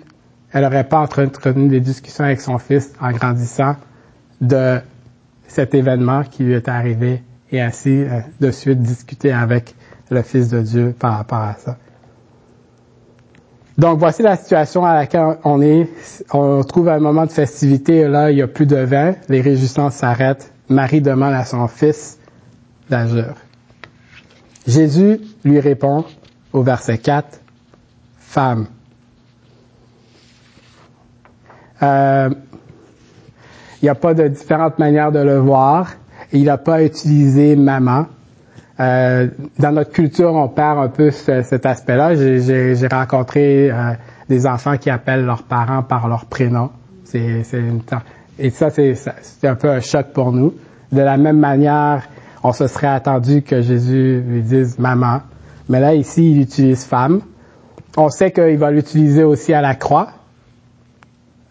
elle 0.52 0.62
n'aurait 0.62 0.88
pas 0.88 1.00
entretenu 1.00 1.68
des 1.68 1.80
discussions 1.80 2.24
avec 2.24 2.40
son 2.40 2.58
fils 2.58 2.92
en 3.00 3.12
grandissant 3.12 3.76
de 4.40 4.80
cet 5.46 5.74
événement 5.74 6.22
qui 6.24 6.44
lui 6.44 6.54
est 6.54 6.68
arrivé 6.68 7.22
et 7.52 7.60
ainsi 7.60 8.02
euh, 8.02 8.20
de 8.40 8.50
suite 8.50 8.80
discuter 8.82 9.32
avec 9.32 9.74
le 10.10 10.22
Fils 10.22 10.48
de 10.48 10.60
Dieu 10.60 10.94
par 10.98 11.16
rapport 11.16 11.38
à 11.38 11.54
ça. 11.54 11.76
Donc 13.76 13.98
voici 13.98 14.22
la 14.22 14.36
situation 14.36 14.84
à 14.84 14.94
laquelle 14.94 15.38
on 15.44 15.62
est. 15.62 15.88
On 16.32 16.64
trouve 16.64 16.88
un 16.88 16.98
moment 16.98 17.26
de 17.26 17.30
festivité 17.30 18.08
là 18.08 18.30
il 18.30 18.38
y 18.38 18.42
a 18.42 18.48
plus 18.48 18.66
de 18.66 18.76
vin, 18.76 19.14
les 19.28 19.40
réjouissances 19.40 19.94
s'arrêtent. 19.94 20.52
Marie 20.68 21.00
demande 21.00 21.34
à 21.34 21.44
son 21.44 21.68
fils 21.68 22.18
d'agir. 22.90 23.34
Jésus 24.66 25.20
lui 25.44 25.60
répond 25.60 26.04
au 26.52 26.62
verset 26.62 26.98
4, 26.98 27.40
Femme. 28.18 28.66
Euh, 31.82 32.30
il 33.80 33.84
n'y 33.84 33.88
a 33.88 33.94
pas 33.94 34.12
de 34.12 34.26
différentes 34.26 34.78
manières 34.78 35.12
de 35.12 35.20
le 35.20 35.38
voir. 35.38 35.94
Il 36.32 36.44
n'a 36.44 36.58
pas 36.58 36.82
utilisé 36.82 37.56
maman. 37.56 38.06
Euh, 38.80 39.28
dans 39.58 39.72
notre 39.72 39.90
culture, 39.90 40.34
on 40.34 40.48
perd 40.48 40.78
un 40.78 40.88
peu 40.88 41.10
cet 41.10 41.66
aspect-là. 41.66 42.14
J'ai 42.14 42.88
rencontré 42.88 43.70
euh, 43.70 43.92
des 44.28 44.46
enfants 44.46 44.76
qui 44.76 44.90
appellent 44.90 45.24
leurs 45.24 45.42
parents 45.42 45.82
par 45.82 46.08
leur 46.08 46.26
prénom. 46.26 46.70
C'est 47.04 47.42
et 48.38 48.50
ça, 48.50 48.70
c'est 48.70 49.48
un 49.48 49.56
peu 49.56 49.68
un 49.68 49.80
choc 49.80 50.08
pour 50.12 50.32
nous. 50.32 50.54
De 50.92 51.00
la 51.00 51.16
même 51.16 51.38
manière, 51.38 52.08
on 52.44 52.52
se 52.52 52.68
serait 52.68 52.86
attendu 52.86 53.42
que 53.42 53.62
Jésus 53.62 54.22
lui 54.26 54.42
dise 54.42 54.78
maman. 54.78 55.22
Mais 55.68 55.80
là, 55.80 55.94
ici, 55.94 56.30
il 56.30 56.40
utilise 56.42 56.84
femme. 56.84 57.20
On 57.96 58.08
sait 58.10 58.30
qu'il 58.30 58.58
va 58.58 58.70
l'utiliser 58.70 59.24
aussi 59.24 59.52
à 59.52 59.60
la 59.60 59.74
croix. 59.74 60.10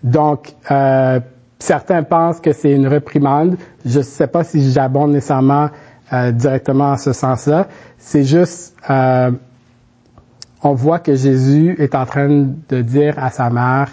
Donc, 0.02 0.54
euh, 0.72 1.20
certains 1.60 2.04
pensent 2.04 2.40
que 2.40 2.54
c'est 2.54 2.72
une 2.72 2.88
reprimande. 2.88 3.58
Je 3.86 4.00
ne 4.00 4.04
sais 4.04 4.28
pas 4.28 4.44
si 4.44 4.72
j'abonde 4.72 5.12
nécessairement 5.12 5.70
euh, 6.14 6.32
directement 6.32 6.92
en 6.92 6.98
ce 6.98 7.14
sens-là. 7.14 7.68
C'est 7.98 8.24
juste, 8.24 8.76
euh, 8.90 9.32
on 10.64 10.74
voit 10.74 11.00
que 11.00 11.16
Jésus 11.16 11.76
est 11.80 11.96
en 11.96 12.06
train 12.06 12.48
de 12.70 12.82
dire 12.82 13.16
à 13.18 13.30
sa 13.30 13.50
mère, 13.50 13.90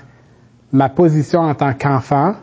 ma 0.72 0.88
position 0.88 1.40
en 1.40 1.54
tant 1.54 1.72
qu'enfant, 1.72 2.34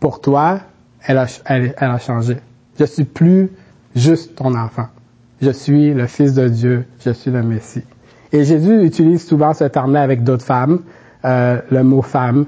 pour 0.00 0.20
toi, 0.20 0.60
elle 1.06 1.18
a, 1.18 1.26
elle, 1.46 1.74
a 1.78 1.98
changé. 1.98 2.36
Je 2.78 2.84
suis 2.84 3.04
plus 3.04 3.50
juste 3.94 4.36
ton 4.36 4.54
enfant. 4.54 4.88
Je 5.40 5.50
suis 5.50 5.92
le 5.92 6.06
Fils 6.06 6.34
de 6.34 6.48
Dieu. 6.48 6.86
Je 7.04 7.10
suis 7.10 7.30
le 7.30 7.42
Messie. 7.42 7.84
Et 8.32 8.44
Jésus 8.44 8.84
utilise 8.84 9.26
souvent 9.26 9.54
ce 9.54 9.64
terme-là 9.64 10.02
avec 10.02 10.24
d'autres 10.24 10.44
femmes, 10.44 10.80
euh, 11.24 11.60
le 11.70 11.84
mot 11.84 12.02
femme, 12.02 12.46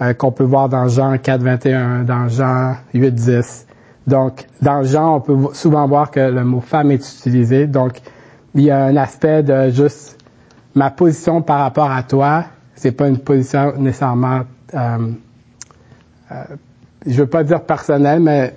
euh, 0.00 0.14
qu'on 0.14 0.32
peut 0.32 0.44
voir 0.44 0.68
dans 0.68 0.88
Jean 0.88 1.18
4, 1.18 1.42
21, 1.42 2.02
dans 2.04 2.28
Jean 2.28 2.76
8, 2.92 3.14
10. 3.14 3.66
Donc, 4.06 4.46
dans 4.60 4.82
Jean, 4.82 5.16
on 5.16 5.20
peut 5.20 5.36
souvent 5.54 5.86
voir 5.86 6.10
que 6.10 6.20
le 6.20 6.44
mot 6.44 6.60
femme 6.60 6.90
est 6.90 6.96
utilisé. 6.96 7.66
Donc, 7.66 8.00
il 8.54 8.62
y 8.62 8.70
a 8.70 8.84
un 8.84 8.96
aspect 8.96 9.42
de 9.42 9.70
juste 9.70 10.18
ma 10.74 10.90
position 10.90 11.42
par 11.42 11.60
rapport 11.60 11.90
à 11.90 12.02
toi. 12.02 12.44
C'est 12.74 12.92
pas 12.92 13.08
une 13.08 13.18
position 13.18 13.74
nécessairement, 13.78 14.42
euh, 14.74 14.98
euh, 16.30 16.34
je 17.06 17.22
veux 17.22 17.28
pas 17.28 17.44
dire 17.44 17.62
personnelle, 17.62 18.20
mais 18.20 18.54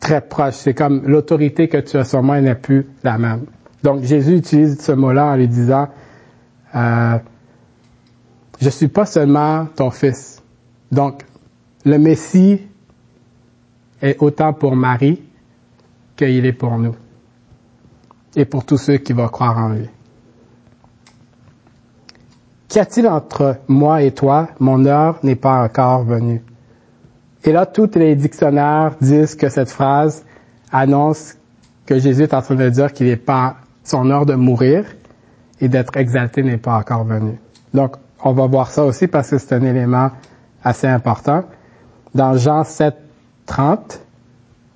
très 0.00 0.20
proche. 0.20 0.54
C'est 0.54 0.74
comme 0.74 1.02
l'autorité 1.06 1.68
que 1.68 1.78
tu 1.78 1.96
as 1.96 2.04
sur 2.04 2.22
moi 2.22 2.40
n'est 2.40 2.54
plus 2.54 2.86
la 3.02 3.18
même. 3.18 3.46
Donc, 3.82 4.02
Jésus 4.02 4.36
utilise 4.36 4.80
ce 4.80 4.92
mot-là 4.92 5.26
en 5.26 5.36
lui 5.36 5.48
disant, 5.48 5.88
euh, 6.74 7.18
je 8.60 8.68
suis 8.68 8.88
pas 8.88 9.06
seulement 9.06 9.66
ton 9.74 9.90
fils. 9.90 10.33
Donc, 10.92 11.24
le 11.84 11.98
Messie 11.98 12.60
est 14.00 14.20
autant 14.22 14.52
pour 14.52 14.76
Marie 14.76 15.22
qu'il 16.16 16.46
est 16.46 16.52
pour 16.52 16.78
nous 16.78 16.94
et 18.36 18.44
pour 18.44 18.64
tous 18.64 18.78
ceux 18.78 18.98
qui 18.98 19.12
vont 19.12 19.28
croire 19.28 19.58
en 19.58 19.68
lui. 19.70 19.88
Qu'y 22.68 22.80
a-t-il 22.80 23.06
entre 23.06 23.58
moi 23.68 24.02
et 24.02 24.12
toi? 24.12 24.48
Mon 24.58 24.84
heure 24.86 25.18
n'est 25.22 25.36
pas 25.36 25.62
encore 25.62 26.04
venue. 26.04 26.42
Et 27.44 27.52
là, 27.52 27.66
tous 27.66 27.90
les 27.94 28.16
dictionnaires 28.16 28.96
disent 29.00 29.36
que 29.36 29.48
cette 29.48 29.70
phrase 29.70 30.24
annonce 30.72 31.36
que 31.86 31.98
Jésus 31.98 32.22
est 32.22 32.34
en 32.34 32.42
train 32.42 32.54
de 32.54 32.68
dire 32.70 32.92
qu'il 32.92 33.06
n'est 33.06 33.16
pas 33.16 33.56
son 33.84 34.10
heure 34.10 34.26
de 34.26 34.34
mourir 34.34 34.84
et 35.60 35.68
d'être 35.68 35.96
exalté 35.96 36.42
n'est 36.42 36.56
pas 36.56 36.78
encore 36.78 37.04
venu. 37.04 37.38
Donc, 37.74 37.96
on 38.22 38.32
va 38.32 38.46
voir 38.46 38.70
ça 38.70 38.84
aussi 38.84 39.06
parce 39.06 39.30
que 39.30 39.38
c'est 39.38 39.54
un 39.54 39.62
élément 39.62 40.10
assez 40.64 40.88
important. 40.88 41.44
Dans 42.14 42.36
Jean 42.36 42.64
7, 42.64 42.96
30, 43.46 44.00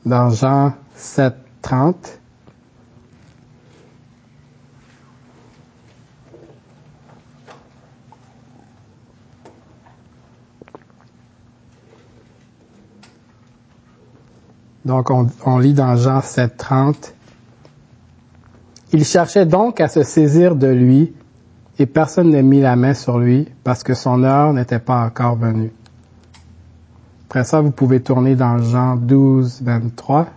dans 0.05 0.31
Jean 0.31 0.75
7, 0.95 1.35
30, 1.63 2.19
Donc, 14.89 15.11
on, 15.11 15.29
on, 15.45 15.59
lit 15.59 15.75
dans 15.75 15.97
Jean 15.97 16.23
7, 16.23 16.57
30. 16.57 17.13
Il 18.95 19.05
cherchait 19.05 19.45
donc 19.45 19.83
à 19.83 19.89
se 19.89 20.03
saisir 20.03 20.57
de 20.57 20.67
lui, 20.67 21.13
et 21.79 21.85
personne 21.85 22.31
n'a 22.31 22.41
mis 22.41 22.63
la 22.63 22.75
main 22.75 22.95
sur 22.95 23.19
lui, 23.19 23.49
parce 23.65 23.83
que 23.83 23.93
son 23.93 24.25
heure 24.25 24.55
n'était 24.55 24.79
pas 24.79 25.05
encore 25.05 25.37
venue. 25.37 25.73
Après 27.29 27.45
ça, 27.45 27.61
vous 27.61 27.73
pouvez 27.73 28.01
tourner 28.01 28.37
dans 28.37 28.57
Jean 28.57 28.97
12, 28.97 29.61
23. 29.63 30.29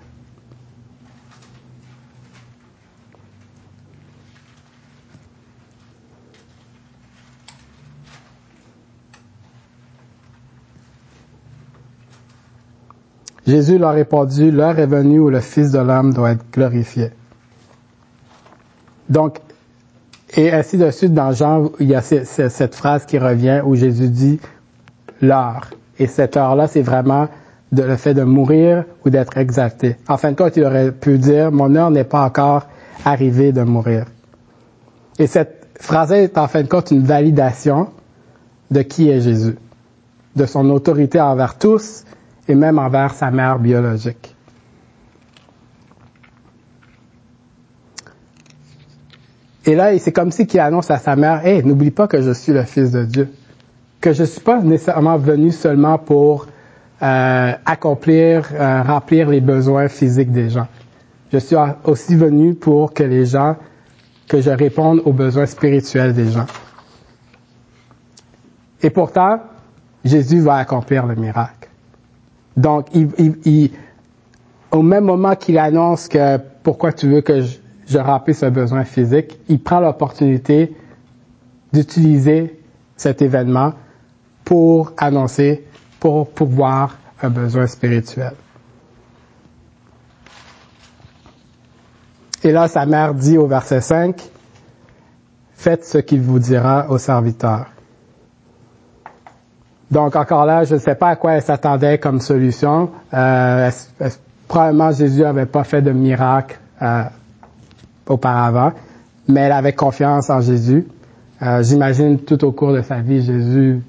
Jésus 13.47 13.77
leur 13.77 13.93
répondu, 13.93 14.51
l'heure 14.51 14.77
est 14.77 14.85
venue 14.85 15.19
où 15.19 15.29
le 15.29 15.39
Fils 15.39 15.71
de 15.71 15.79
l'homme 15.79 16.13
doit 16.13 16.31
être 16.31 16.43
glorifié. 16.51 17.11
Donc, 19.07 19.39
et 20.35 20.51
ainsi 20.51 20.77
de 20.77 20.91
suite 20.91 21.13
dans 21.13 21.31
Jean, 21.31 21.71
il 21.79 21.87
y 21.87 21.95
a 21.95 22.01
cette 22.01 22.75
phrase 22.75 23.05
qui 23.05 23.17
revient 23.17 23.61
où 23.65 23.75
Jésus 23.75 24.09
dit 24.09 24.41
l'heure. 25.21 25.69
Et 26.01 26.07
cette 26.07 26.35
heure-là, 26.35 26.67
c'est 26.67 26.81
vraiment 26.81 27.27
le 27.71 27.95
fait 27.95 28.15
de 28.15 28.23
mourir 28.23 28.85
ou 29.05 29.11
d'être 29.11 29.37
exalté. 29.37 29.97
En 30.07 30.17
fin 30.17 30.31
de 30.31 30.35
compte, 30.35 30.57
il 30.57 30.63
aurait 30.63 30.91
pu 30.91 31.19
dire, 31.19 31.51
mon 31.51 31.75
heure 31.75 31.91
n'est 31.91 32.05
pas 32.05 32.25
encore 32.25 32.65
arrivée 33.05 33.51
de 33.51 33.61
mourir. 33.61 34.07
Et 35.19 35.27
cette 35.27 35.67
phrase 35.79 36.11
est 36.11 36.39
en 36.39 36.47
fin 36.47 36.63
de 36.63 36.67
compte 36.67 36.89
une 36.89 37.03
validation 37.03 37.89
de 38.71 38.81
qui 38.81 39.11
est 39.11 39.21
Jésus, 39.21 39.57
de 40.35 40.45
son 40.47 40.67
autorité 40.71 41.21
envers 41.21 41.59
tous 41.59 42.03
et 42.47 42.55
même 42.55 42.79
envers 42.79 43.13
sa 43.13 43.29
mère 43.29 43.59
biologique. 43.59 44.35
Et 49.67 49.75
là, 49.75 49.95
c'est 49.99 50.11
comme 50.11 50.31
si 50.31 50.47
qu'il 50.47 50.61
annonce 50.61 50.89
à 50.89 50.97
sa 50.97 51.15
mère, 51.15 51.45
hey, 51.45 51.63
n'oublie 51.63 51.91
pas 51.91 52.07
que 52.07 52.23
je 52.23 52.31
suis 52.31 52.53
le 52.53 52.63
Fils 52.63 52.89
de 52.89 53.05
Dieu 53.05 53.29
que 54.01 54.13
je 54.13 54.23
suis 54.23 54.41
pas 54.41 54.61
nécessairement 54.61 55.17
venu 55.17 55.51
seulement 55.51 55.99
pour 55.99 56.47
euh, 57.03 57.53
accomplir, 57.65 58.49
euh, 58.53 58.81
remplir 58.81 59.29
les 59.29 59.41
besoins 59.41 59.87
physiques 59.87 60.31
des 60.31 60.49
gens. 60.49 60.67
Je 61.31 61.37
suis 61.37 61.55
aussi 61.85 62.15
venu 62.15 62.55
pour 62.55 62.93
que 62.93 63.03
les 63.03 63.25
gens, 63.27 63.55
que 64.27 64.41
je 64.41 64.49
réponde 64.49 65.01
aux 65.05 65.13
besoins 65.13 65.45
spirituels 65.45 66.13
des 66.13 66.29
gens. 66.31 66.47
Et 68.81 68.89
pourtant, 68.89 69.39
Jésus 70.03 70.39
va 70.41 70.55
accomplir 70.55 71.05
le 71.05 71.15
miracle. 71.15 71.69
Donc, 72.57 72.87
il, 72.93 73.09
il, 73.45 73.71
au 74.71 74.81
même 74.81 75.05
moment 75.05 75.35
qu'il 75.35 75.57
annonce 75.57 76.07
que 76.07 76.37
pourquoi 76.63 76.91
tu 76.91 77.07
veux 77.07 77.21
que 77.21 77.41
je, 77.41 77.57
je 77.87 77.99
remplisse 77.99 78.39
ce 78.39 78.47
besoin 78.47 78.83
physique, 78.83 79.37
il 79.47 79.61
prend 79.61 79.79
l'opportunité 79.79 80.75
d'utiliser 81.71 82.59
cet 82.97 83.21
événement 83.21 83.73
pour 84.51 84.91
annoncer, 84.97 85.65
pour 85.97 86.29
pouvoir 86.29 86.97
un 87.23 87.29
besoin 87.29 87.67
spirituel. 87.67 88.33
Et 92.43 92.51
là, 92.51 92.67
sa 92.67 92.85
mère 92.85 93.13
dit 93.13 93.37
au 93.37 93.47
verset 93.47 93.79
5, 93.79 94.21
Faites 95.53 95.85
ce 95.85 95.99
qu'il 95.99 96.19
vous 96.19 96.39
dira 96.39 96.87
au 96.89 96.97
serviteur. 96.97 97.67
Donc 99.89 100.17
encore 100.17 100.45
là, 100.45 100.65
je 100.65 100.73
ne 100.73 100.79
sais 100.79 100.95
pas 100.95 101.11
à 101.11 101.15
quoi 101.15 101.35
elle 101.35 101.43
s'attendait 101.43 101.97
comme 101.97 102.19
solution. 102.19 102.91
Euh, 103.13 103.71
probablement 104.49 104.91
Jésus 104.91 105.21
n'avait 105.21 105.45
pas 105.45 105.63
fait 105.63 105.81
de 105.81 105.93
miracle 105.93 106.59
euh, 106.81 107.03
auparavant, 108.05 108.73
mais 109.29 109.39
elle 109.43 109.53
avait 109.53 109.71
confiance 109.71 110.29
en 110.29 110.41
Jésus. 110.41 110.85
Euh, 111.41 111.63
J'imagine 111.63 112.19
tout 112.19 112.43
au 112.43 112.51
cours 112.51 112.73
de 112.73 112.81
sa 112.81 112.99
vie, 112.99 113.21
Jésus 113.21 113.81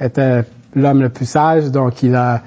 était 0.00 0.44
l'homme 0.74 1.02
le 1.02 1.08
plus 1.08 1.26
sage, 1.26 1.70
donc 1.70 2.02
il 2.02 2.14
a, 2.14 2.42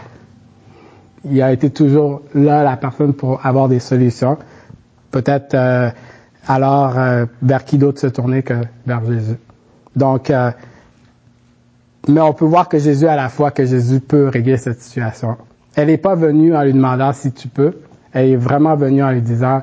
il 1.25 1.41
a 1.41 1.51
été 1.51 1.69
toujours 1.69 2.21
là 2.33 2.63
la 2.63 2.77
personne 2.77 3.13
pour 3.13 3.45
avoir 3.45 3.69
des 3.69 3.79
solutions. 3.79 4.37
Peut-être 5.11 5.53
euh, 5.53 5.89
alors 6.47 6.97
euh, 6.97 7.25
vers 7.41 7.63
qui 7.65 7.77
d'autre 7.77 7.99
se 7.99 8.07
tourner 8.07 8.43
que 8.43 8.55
vers 8.85 9.05
Jésus. 9.05 9.37
Donc, 9.95 10.29
euh, 10.29 10.51
mais 12.07 12.21
on 12.21 12.33
peut 12.33 12.45
voir 12.45 12.67
que 12.67 12.79
Jésus 12.79 13.07
à 13.07 13.15
la 13.15 13.29
fois 13.29 13.51
que 13.51 13.65
Jésus 13.65 13.99
peut 13.99 14.27
régler 14.27 14.57
cette 14.57 14.81
situation. 14.81 15.37
Elle 15.75 15.87
n'est 15.87 15.97
pas 15.97 16.15
venue 16.15 16.55
en 16.55 16.63
lui 16.63 16.73
demandant 16.73 17.13
si 17.13 17.31
tu 17.31 17.47
peux. 17.47 17.73
Elle 18.11 18.29
est 18.29 18.35
vraiment 18.35 18.75
venue 18.75 19.03
en 19.03 19.11
lui 19.11 19.21
disant 19.21 19.61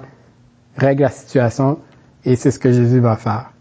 règle 0.77 1.03
la 1.03 1.11
situation 1.11 1.79
et 2.25 2.37
c'est 2.37 2.51
ce 2.51 2.59
que 2.59 2.73
Jésus 2.73 3.01
va 3.01 3.17
faire. 3.17 3.53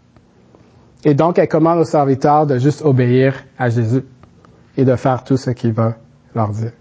Et 1.04 1.14
donc, 1.14 1.38
elle 1.38 1.48
commande 1.48 1.78
aux 1.78 1.84
serviteurs 1.84 2.46
de 2.46 2.58
juste 2.58 2.82
obéir 2.82 3.34
à 3.58 3.70
Jésus 3.70 4.02
et 4.76 4.84
de 4.84 4.96
faire 4.96 5.24
tout 5.24 5.36
ce 5.36 5.50
qu'il 5.50 5.72
va 5.72 5.94
leur 6.34 6.50
dire. 6.50 6.72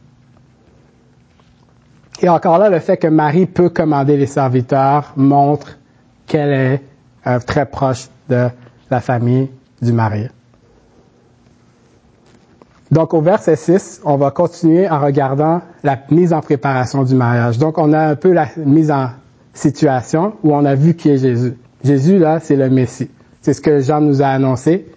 Et 2.22 2.30
encore 2.30 2.58
là, 2.58 2.70
le 2.70 2.80
fait 2.80 2.98
que 2.98 3.08
Marie 3.08 3.46
peut 3.46 3.70
commander 3.70 4.18
les 4.18 4.26
serviteurs 4.26 5.14
montre 5.16 5.78
qu'elle 6.28 6.52
est 6.52 6.84
euh, 7.28 7.40
très 7.40 7.66
proche 7.66 8.10
de 8.30 8.50
la 8.92 9.00
famille 9.00 9.50
du 9.82 9.94
mari. 9.94 10.28
Donc 12.92 13.14
au 13.14 13.22
verset 13.22 13.56
6, 13.56 14.02
on 14.04 14.18
va 14.18 14.32
continuer 14.32 14.90
en 14.90 15.00
regardant 15.00 15.62
la 15.84 15.98
mise 16.10 16.34
en 16.34 16.42
préparation 16.42 17.04
du 17.04 17.16
mariage. 17.16 17.58
Donc 17.58 17.78
on 17.78 17.94
a 17.94 18.00
un 18.00 18.16
peu 18.16 18.32
la 18.32 18.48
mise 18.58 18.92
en 18.92 19.10
situation 19.54 20.34
où 20.44 20.54
on 20.54 20.66
a 20.66 20.76
vu 20.76 20.96
qui 20.96 21.10
est 21.10 21.18
Jésus. 21.18 21.56
Jésus, 21.84 22.18
là, 22.18 22.40
c'est 22.40 22.56
le 22.56 22.70
Messie. 22.70 23.10
C'est 23.42 23.54
ce 23.54 23.62
que 23.62 23.80
Jean 23.80 24.02
nous 24.02 24.22
a 24.22 24.28
annoncé 24.28 24.88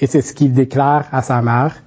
et 0.00 0.06
c'est 0.06 0.20
ce 0.20 0.32
qu'il 0.32 0.52
déclare 0.52 1.06
à 1.12 1.22
sa 1.22 1.42
mère. 1.42 1.82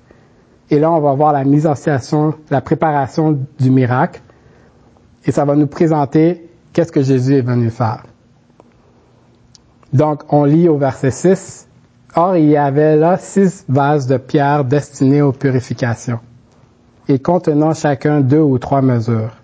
Et 0.70 0.80
là, 0.80 0.92
on 0.92 1.00
va 1.00 1.14
voir 1.14 1.34
la 1.34 1.44
mise 1.44 1.66
en 1.66 1.76
situation, 1.76 2.34
la 2.50 2.62
préparation 2.62 3.40
du 3.60 3.70
miracle 3.70 4.22
et 5.26 5.32
ça 5.32 5.46
va 5.46 5.56
nous 5.56 5.68
présenter 5.68 6.50
qu'est-ce 6.74 6.92
que 6.92 7.02
Jésus 7.02 7.36
est 7.36 7.42
venu 7.42 7.70
faire. 7.70 8.04
Donc, 9.94 10.32
on 10.34 10.44
lit 10.44 10.68
au 10.68 10.78
verset 10.78 11.12
6, 11.12 11.68
Or, 12.16 12.36
il 12.36 12.46
y 12.46 12.58
avait 12.58 12.96
là 12.96 13.18
six 13.18 13.64
vases 13.70 14.08
de 14.08 14.18
pierre 14.18 14.66
destinés 14.66 15.22
aux 15.22 15.34
purifications 15.34 16.20
et 17.08 17.20
contenant 17.20 17.76
chacun 17.76 18.22
deux 18.22 18.42
ou 18.42 18.58
trois 18.58 18.82
mesures. 18.82 19.36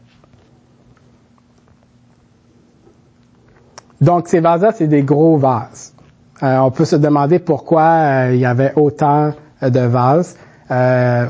Donc, 4.02 4.28
ces 4.28 4.40
vases-là, 4.40 4.72
c'est 4.72 4.88
des 4.88 5.04
gros 5.04 5.38
vases. 5.38 5.94
Euh, 6.42 6.58
on 6.58 6.72
peut 6.72 6.86
se 6.86 6.96
demander 6.96 7.38
pourquoi 7.38 7.84
euh, 7.84 8.32
il 8.34 8.40
y 8.40 8.46
avait 8.46 8.74
autant 8.76 9.34
de 9.62 9.80
vases 9.80 10.36
euh, 10.74 11.28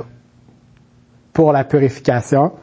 pour 1.33 1.51
la 1.51 1.65
purification. 1.65 2.53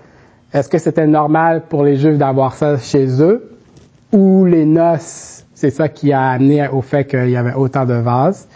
Est-ce 0.53 0.69
que 0.69 0.79
c'était 0.79 1.07
normal 1.07 1.65
pour 1.69 1.85
les 1.85 1.97
Juifs 1.97 2.17
d'avoir 2.17 2.55
ça 2.55 2.79
chez 2.79 3.21
eux? 3.23 3.51
Ou 4.13 4.47
les 4.47 4.65
noces, 4.65 5.45
c'est 5.55 5.71
ça 5.71 5.89
qui 5.89 6.13
a 6.13 6.31
amené 6.31 6.69
au 6.69 6.81
fait 6.81 7.05
qu'il 7.05 7.29
y 7.29 7.37
avait 7.37 7.53
autant 7.53 7.85
de 7.85 7.95
vases? 7.95 8.49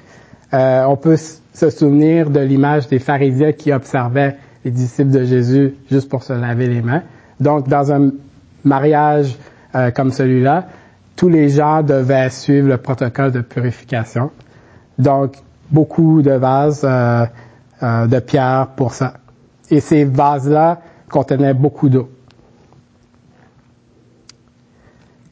Euh, 0.55 0.85
on 0.85 0.97
peut 0.97 1.17
se 1.17 1.71
souvenir 1.71 2.31
de 2.31 2.41
l'image 2.41 2.89
des 2.89 2.99
pharisiens 2.99 3.53
qui 3.53 3.73
observaient 3.73 4.37
les 4.65 4.71
disciples 4.71 5.11
de 5.11 5.25
Jésus 5.25 5.75
juste 5.91 6.09
pour 6.09 6.23
se 6.23 6.33
laver 6.33 6.67
les 6.67 6.81
mains. 6.81 7.03
Donc, 7.41 7.69
dans 7.69 7.93
un 7.93 8.11
mariage 8.65 9.37
euh, 9.75 9.91
comme 9.91 10.13
celui-là, 10.13 10.67
tous 11.17 11.29
les 11.29 11.51
gens 11.51 11.83
devaient 11.83 12.31
suivre 12.31 12.69
le 12.69 12.79
protocole 12.79 13.33
de 13.33 13.41
purification. 13.41 14.31
Donc, 14.99 15.35
beaucoup 15.71 16.23
de 16.23 16.33
vases 16.33 16.87
de 18.07 18.19
pierre 18.21 18.69
pour 18.77 18.93
ça. 18.93 19.15
Et 19.71 19.81
ces 19.81 20.05
vases-là 20.05 20.81
contenait 21.11 21.55
beaucoup 21.55 21.89
d'eau. 21.89 22.09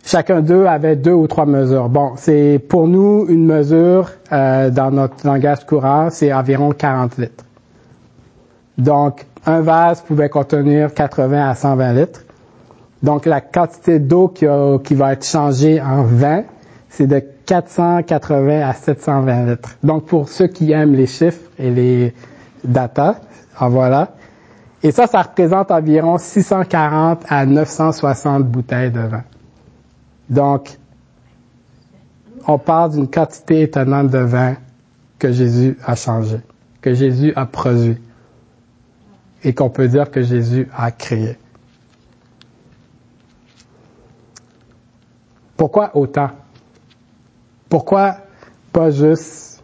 Chacun 0.05 0.41
d'eux 0.41 0.67
avait 0.67 0.97
deux 0.97 1.13
ou 1.13 1.29
trois 1.29 1.47
mesures. 1.47 1.89
Bon, 1.89 2.13
c'est 2.17 2.59
pour 2.69 2.89
nous 2.89 3.27
une 3.29 3.47
mesure 3.47 4.11
euh, 4.33 4.69
dans 4.71 4.91
notre 4.91 5.25
langage 5.27 5.65
courant, 5.65 6.09
c'est 6.11 6.33
environ 6.33 6.73
40 6.73 7.19
litres. 7.19 7.45
Donc, 8.79 9.27
un 9.47 9.61
vase 9.61 10.01
pouvait 10.01 10.29
contenir 10.29 10.93
80 10.93 11.51
à 11.51 11.55
120 11.55 11.93
litres. 11.93 12.25
Donc, 13.03 13.27
la 13.27 13.41
quantité 13.41 14.01
d'eau 14.01 14.29
qui, 14.29 14.47
qui, 14.85 14.95
va 14.95 15.13
être 15.13 15.25
changée 15.25 15.81
en 15.81 16.03
vin, 16.03 16.43
c'est 16.89 17.07
de 17.07 17.23
480 17.47 18.69
à 18.69 18.73
720 18.73 19.47
litres. 19.47 19.71
Donc, 19.85 20.07
pour 20.07 20.29
ceux 20.29 20.49
qui 20.49 20.73
aiment 20.73 20.95
les 20.95 21.07
chiffres 21.07 21.49
et 21.59 21.71
les 21.71 22.15
datas, 22.65 23.17
en 23.59 23.69
voilà. 23.69 24.13
Et 24.83 24.91
ça, 24.91 25.07
ça 25.07 25.23
représente 25.23 25.71
environ 25.71 26.19
640 26.19 27.25
à 27.29 27.47
960 27.47 28.45
bouteilles 28.45 28.91
de 28.91 29.01
vin. 29.01 29.25
Donc, 30.29 30.77
on 32.47 32.59
parle 32.59 32.93
d'une 32.93 33.09
quantité 33.09 33.63
étonnante 33.63 34.09
de 34.09 34.19
vin 34.19 34.57
que 35.19 35.31
Jésus 35.31 35.79
a 35.85 35.95
changé, 35.95 36.41
que 36.81 36.95
Jésus 36.95 37.33
a 37.37 37.47
produit 37.47 37.99
et 39.45 39.55
qu'on 39.55 39.71
peut 39.71 39.89
dire 39.89 40.11
que 40.11 40.23
Jésus 40.23 40.69
a 40.77 40.91
créé. 40.91 41.39
Pourquoi 45.57 45.97
autant? 45.97 46.31
Pourquoi 47.69 48.17
pas 48.73 48.91
juste, 48.91 49.63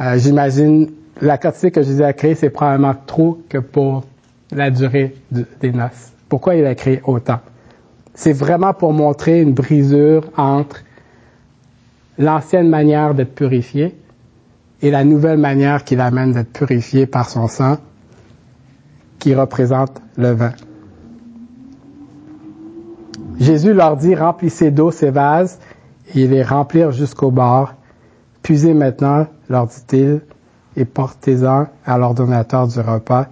euh, 0.00 0.18
j'imagine, 0.18 0.90
la 1.20 1.38
quantité 1.38 1.70
que 1.70 1.82
Jésus 1.82 2.02
a 2.02 2.12
créée, 2.12 2.34
c'est 2.34 2.50
probablement 2.50 2.94
trop 3.06 3.38
que 3.48 3.58
pour 3.58 4.04
la 4.52 4.70
durée 4.70 5.14
des 5.30 5.72
noces. 5.72 6.12
Pourquoi 6.28 6.54
il 6.56 6.64
a 6.64 6.74
créé 6.74 7.00
autant? 7.04 7.40
C'est 8.14 8.32
vraiment 8.32 8.74
pour 8.74 8.92
montrer 8.92 9.40
une 9.40 9.52
brisure 9.52 10.24
entre 10.36 10.82
l'ancienne 12.18 12.68
manière 12.68 13.14
d'être 13.14 13.34
purifié 13.34 13.94
et 14.82 14.90
la 14.90 15.04
nouvelle 15.04 15.38
manière 15.38 15.84
qu'il 15.84 16.00
amène 16.00 16.32
d'être 16.32 16.52
purifié 16.52 17.06
par 17.06 17.28
son 17.28 17.48
sang 17.48 17.78
qui 19.18 19.34
représente 19.34 20.00
le 20.16 20.32
vin. 20.32 20.52
Jésus 23.38 23.72
leur 23.72 23.96
dit, 23.96 24.14
remplissez 24.14 24.70
d'eau 24.70 24.90
ces 24.90 25.10
vases 25.10 25.58
et 26.14 26.26
les 26.26 26.42
remplirent 26.42 26.92
jusqu'au 26.92 27.30
bord. 27.30 27.74
Puisez 28.42 28.74
maintenant, 28.74 29.26
leur 29.48 29.66
dit-il, 29.66 30.20
et 30.80 30.86
portez-en 30.86 31.66
à 31.84 31.98
l'ordonnateur 31.98 32.66
du 32.66 32.80
repas, 32.80 33.26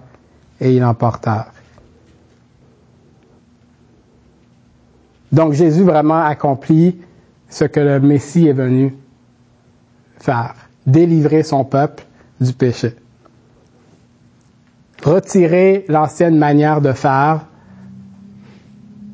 et 0.61 0.75
ils 0.75 0.81
l'emportèrent. 0.81 1.51
Donc 5.31 5.53
Jésus 5.53 5.83
vraiment 5.83 6.23
accomplit 6.23 7.01
ce 7.49 7.65
que 7.65 7.79
le 7.79 7.99
Messie 7.99 8.47
est 8.47 8.53
venu 8.53 8.95
faire, 10.19 10.53
délivrer 10.85 11.41
son 11.41 11.63
peuple 11.63 12.03
du 12.39 12.53
péché. 12.53 12.95
Retirer 15.03 15.85
l'ancienne 15.87 16.37
manière 16.37 16.81
de 16.81 16.91
faire, 16.91 17.47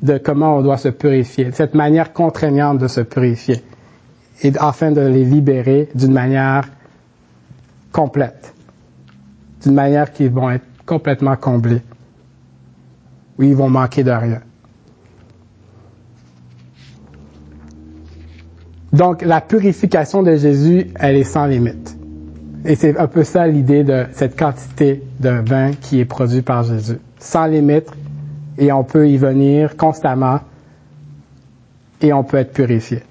de 0.02 0.18
comment 0.18 0.58
on 0.58 0.62
doit 0.62 0.76
se 0.76 0.88
purifier, 0.88 1.52
cette 1.52 1.74
manière 1.74 2.12
contraignante 2.12 2.76
de 2.78 2.86
se 2.86 3.00
purifier, 3.00 3.62
et 4.42 4.52
afin 4.58 4.92
de 4.92 5.00
les 5.00 5.24
libérer 5.24 5.88
d'une 5.94 6.12
manière 6.12 6.68
complète, 7.92 8.54
d'une 9.62 9.74
manière 9.74 10.12
qu'ils 10.12 10.30
vont 10.30 10.50
être 10.50 10.64
complètement 10.84 11.36
comblés, 11.36 11.82
où 13.38 13.42
ils 13.42 13.54
vont 13.54 13.68
manquer 13.68 14.04
de 14.04 14.10
rien. 14.10 14.40
Donc, 18.92 19.22
la 19.22 19.40
purification 19.40 20.22
de 20.22 20.36
Jésus, 20.36 20.86
elle 20.94 21.16
est 21.16 21.24
sans 21.24 21.46
limite. 21.46 21.98
Et 22.64 22.76
c'est 22.76 22.96
un 22.98 23.06
peu 23.06 23.24
ça 23.24 23.46
l'idée 23.46 23.84
de 23.84 24.06
cette 24.12 24.38
quantité 24.38 25.02
de 25.20 25.28
vin 25.28 25.72
qui 25.72 26.00
est 26.00 26.04
produit 26.04 26.42
par 26.42 26.62
Jésus. 26.62 26.98
Sans 27.18 27.46
limite, 27.46 27.90
et 28.58 28.72
on 28.72 28.84
peut 28.84 29.08
y 29.08 29.18
venir 29.18 29.76
constamment, 29.76 30.40
et 32.00 32.12
on 32.12 32.24
peut 32.24 32.38
être 32.38 32.52
purifié. 32.52 33.02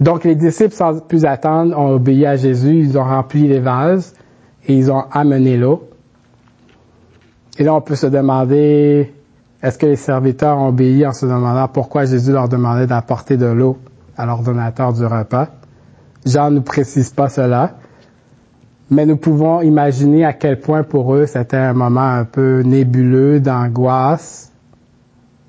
Donc 0.00 0.24
les 0.24 0.34
disciples, 0.34 0.74
sans 0.74 1.00
plus 1.00 1.24
attendre, 1.24 1.76
ont 1.78 1.94
obéi 1.94 2.26
à 2.26 2.36
Jésus, 2.36 2.80
ils 2.80 2.98
ont 2.98 3.04
rempli 3.04 3.48
les 3.48 3.60
vases 3.60 4.14
et 4.66 4.76
ils 4.76 4.90
ont 4.90 5.04
amené 5.10 5.56
l'eau. 5.56 5.88
Et 7.58 7.64
là, 7.64 7.74
on 7.74 7.80
peut 7.80 7.94
se 7.94 8.06
demander, 8.06 9.14
est-ce 9.62 9.78
que 9.78 9.86
les 9.86 9.96
serviteurs 9.96 10.58
ont 10.58 10.68
obéi 10.68 11.06
en 11.06 11.12
se 11.12 11.24
demandant 11.24 11.68
pourquoi 11.68 12.04
Jésus 12.04 12.32
leur 12.32 12.48
demandait 12.48 12.86
d'apporter 12.86 13.38
de 13.38 13.46
l'eau 13.46 13.78
à 14.18 14.26
l'ordonnateur 14.26 14.92
du 14.92 15.06
repas? 15.06 15.48
Jean 16.26 16.50
ne 16.50 16.60
précise 16.60 17.10
pas 17.10 17.30
cela, 17.30 17.76
mais 18.90 19.06
nous 19.06 19.16
pouvons 19.16 19.62
imaginer 19.62 20.26
à 20.26 20.34
quel 20.34 20.60
point 20.60 20.82
pour 20.82 21.14
eux 21.14 21.24
c'était 21.24 21.56
un 21.56 21.72
moment 21.72 22.00
un 22.00 22.24
peu 22.24 22.60
nébuleux, 22.60 23.40
d'angoisse, 23.40 24.52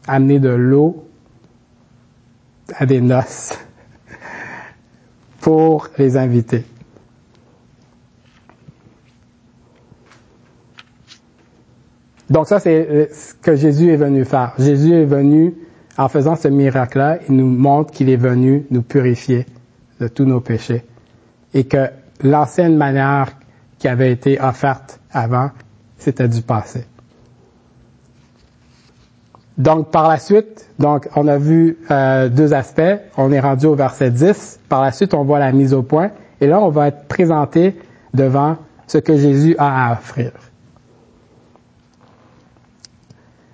amener 0.07 0.39
de 0.39 0.49
l'eau 0.49 1.03
à 2.77 2.85
des 2.85 3.01
noces 3.01 3.57
pour 5.47 5.87
les 5.97 6.17
invités. 6.17 6.65
Donc 12.29 12.47
ça, 12.47 12.59
c'est 12.59 13.07
ce 13.13 13.33
que 13.35 13.55
Jésus 13.55 13.93
est 13.93 13.95
venu 13.95 14.25
faire. 14.25 14.55
Jésus 14.59 14.91
est 14.91 15.05
venu, 15.05 15.53
en 15.97 16.09
faisant 16.09 16.35
ce 16.35 16.49
miracle-là, 16.49 17.19
il 17.29 17.37
nous 17.37 17.47
montre 17.47 17.93
qu'il 17.93 18.09
est 18.09 18.17
venu 18.17 18.65
nous 18.71 18.81
purifier 18.81 19.45
de 20.01 20.09
tous 20.09 20.25
nos 20.25 20.41
péchés. 20.41 20.83
Et 21.53 21.63
que 21.63 21.91
l'ancienne 22.21 22.75
manière 22.75 23.31
qui 23.79 23.87
avait 23.87 24.11
été 24.11 24.41
offerte 24.41 24.99
avant, 25.11 25.51
c'était 25.97 26.27
du 26.27 26.41
passé. 26.41 26.83
Donc 29.57 29.89
par 29.89 30.07
la 30.07 30.17
suite, 30.17 30.69
donc 30.77 31.07
on 31.15 31.27
a 31.27 31.37
vu 31.37 31.77
euh, 31.89 32.29
deux 32.29 32.53
aspects. 32.53 32.81
On 33.17 33.31
est 33.31 33.39
rendu 33.39 33.65
au 33.65 33.75
verset 33.75 34.11
10. 34.11 34.59
Par 34.69 34.81
la 34.81 34.91
suite, 34.91 35.13
on 35.13 35.23
voit 35.23 35.39
la 35.39 35.51
mise 35.51 35.73
au 35.73 35.81
point. 35.81 36.11
Et 36.41 36.47
là, 36.47 36.59
on 36.61 36.69
va 36.69 36.89
être 36.89 37.07
présenté 37.07 37.75
devant 38.13 38.57
ce 38.85 38.99
que 38.99 39.17
Jésus 39.17 39.55
a 39.57 39.89
à 39.89 39.93
offrir. 39.93 40.31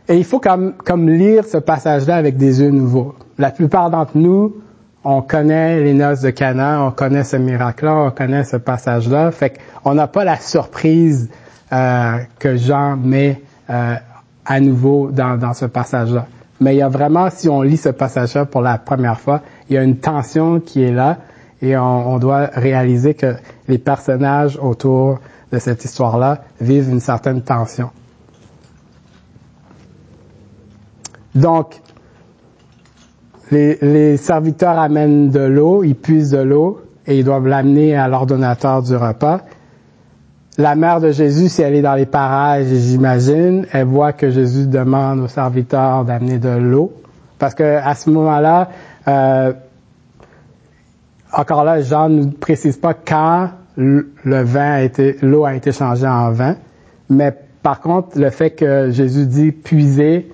Et 0.09 0.17
il 0.17 0.25
faut 0.25 0.39
comme, 0.39 0.73
comme 0.73 1.09
lire 1.09 1.45
ce 1.45 1.57
passage-là 1.57 2.17
avec 2.17 2.35
des 2.35 2.61
yeux 2.61 2.71
nouveaux. 2.71 3.15
La 3.37 3.51
plupart 3.51 3.89
d'entre 3.89 4.17
nous, 4.17 4.57
on 5.05 5.21
connaît 5.21 5.81
les 5.81 5.93
noces 5.93 6.21
de 6.21 6.29
Cana, 6.29 6.83
on 6.83 6.91
connaît 6.91 7.23
ce 7.23 7.37
miracle-là, 7.37 7.95
on 7.95 8.11
connaît 8.11 8.43
ce 8.43 8.57
passage-là. 8.57 9.31
Fait 9.31 9.53
qu'on 9.83 9.95
n'a 9.95 10.07
pas 10.07 10.25
la 10.25 10.37
surprise 10.37 11.29
euh, 11.71 12.17
que 12.39 12.57
Jean 12.57 12.97
met 12.97 13.41
euh, 13.69 13.95
à 14.45 14.59
nouveau 14.59 15.09
dans, 15.11 15.37
dans 15.37 15.53
ce 15.53 15.65
passage-là. 15.65 16.27
Mais 16.59 16.75
il 16.75 16.77
y 16.79 16.81
a 16.81 16.89
vraiment, 16.89 17.29
si 17.29 17.49
on 17.49 17.61
lit 17.61 17.77
ce 17.77 17.89
passage-là 17.89 18.45
pour 18.45 18.61
la 18.61 18.77
première 18.77 19.19
fois, 19.19 19.41
il 19.69 19.75
y 19.75 19.77
a 19.77 19.83
une 19.83 19.97
tension 19.97 20.59
qui 20.59 20.83
est 20.83 20.91
là 20.91 21.17
et 21.61 21.77
on, 21.77 22.13
on 22.13 22.19
doit 22.19 22.49
réaliser 22.53 23.13
que 23.13 23.35
les 23.67 23.77
personnages 23.77 24.57
autour 24.61 25.19
de 25.51 25.59
cette 25.59 25.85
histoire-là 25.85 26.41
vivent 26.59 26.89
une 26.89 26.99
certaine 26.99 27.41
tension. 27.41 27.89
Donc, 31.35 31.81
les, 33.51 33.77
les, 33.81 34.17
serviteurs 34.17 34.77
amènent 34.77 35.29
de 35.29 35.39
l'eau, 35.39 35.83
ils 35.83 35.95
puisent 35.95 36.31
de 36.31 36.39
l'eau 36.39 36.81
et 37.07 37.19
ils 37.19 37.25
doivent 37.25 37.47
l'amener 37.47 37.95
à 37.95 38.07
l'ordonnateur 38.07 38.81
du 38.83 38.95
repas. 38.95 39.41
La 40.57 40.75
mère 40.75 40.99
de 40.99 41.11
Jésus, 41.11 41.49
si 41.49 41.63
elle 41.63 41.73
est 41.73 41.81
dans 41.81 41.95
les 41.95 42.05
parages, 42.05 42.65
j'imagine, 42.65 43.65
elle 43.71 43.85
voit 43.85 44.13
que 44.13 44.29
Jésus 44.29 44.67
demande 44.67 45.21
aux 45.21 45.27
serviteurs 45.27 46.05
d'amener 46.05 46.37
de 46.37 46.49
l'eau, 46.49 46.93
parce 47.39 47.55
que 47.55 47.63
à 47.63 47.95
ce 47.95 48.11
moment-là, 48.11 48.69
euh, 49.07 49.53
encore 51.31 51.63
là, 51.63 51.81
Jean 51.81 52.09
ne 52.09 52.25
précise 52.27 52.77
pas 52.77 52.93
quand 52.93 53.49
le 53.75 54.05
vin 54.43 54.73
a 54.73 54.81
été, 54.81 55.17
l'eau 55.23 55.45
a 55.45 55.55
été 55.55 55.71
changée 55.71 56.07
en 56.07 56.31
vin, 56.31 56.55
mais 57.09 57.33
par 57.63 57.79
contre, 57.79 58.19
le 58.19 58.29
fait 58.29 58.51
que 58.51 58.91
Jésus 58.91 59.25
dit 59.25 59.51
puiser 59.51 60.29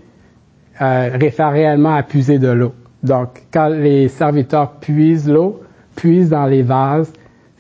euh, 0.82 1.10
réfère 1.14 1.52
réellement 1.52 1.96
à 1.96 2.04
puiser 2.04 2.40
de 2.40 2.50
l'eau. 2.50 2.74
Donc, 3.04 3.44
quand 3.54 3.68
les 3.68 4.10
serviteurs 4.10 4.72
puisent 4.82 5.30
l'eau, 5.30 5.62
puisent 5.96 6.30
dans 6.30 6.46
les 6.46 6.64
vases, 6.64 7.12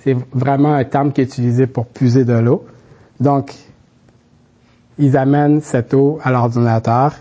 c'est 0.03 0.15
vraiment 0.31 0.73
un 0.73 0.83
terme 0.85 1.11
qui 1.11 1.21
est 1.21 1.25
utilisé 1.25 1.67
pour 1.67 1.85
puiser 1.87 2.23
de 2.25 2.33
l'eau. 2.33 2.65
Donc, 3.19 3.53
ils 4.97 5.17
amènent 5.17 5.61
cette 5.61 5.93
eau 5.93 6.19
à 6.23 6.31
l'ordinateur. 6.31 7.15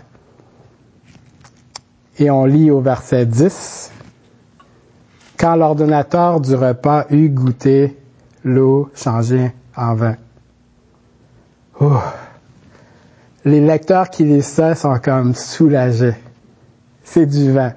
Et 2.17 2.29
on 2.29 2.45
lit 2.45 2.71
au 2.71 2.81
verset 2.81 3.25
10. 3.25 3.91
Quand 5.37 5.55
l'ordinateur 5.55 6.41
du 6.41 6.55
repas 6.55 7.05
eut 7.11 7.29
goûté 7.29 7.97
l'eau 8.43 8.89
changée 8.93 9.51
en 9.75 9.95
vin. 9.95 10.15
Les 13.45 13.61
lecteurs 13.61 14.09
qui 14.09 14.25
lisent 14.25 14.45
ça 14.45 14.75
sont 14.75 14.99
comme 14.99 15.33
soulagés. 15.33 16.15
C'est 17.03 17.25
du 17.25 17.51
vin. 17.51 17.73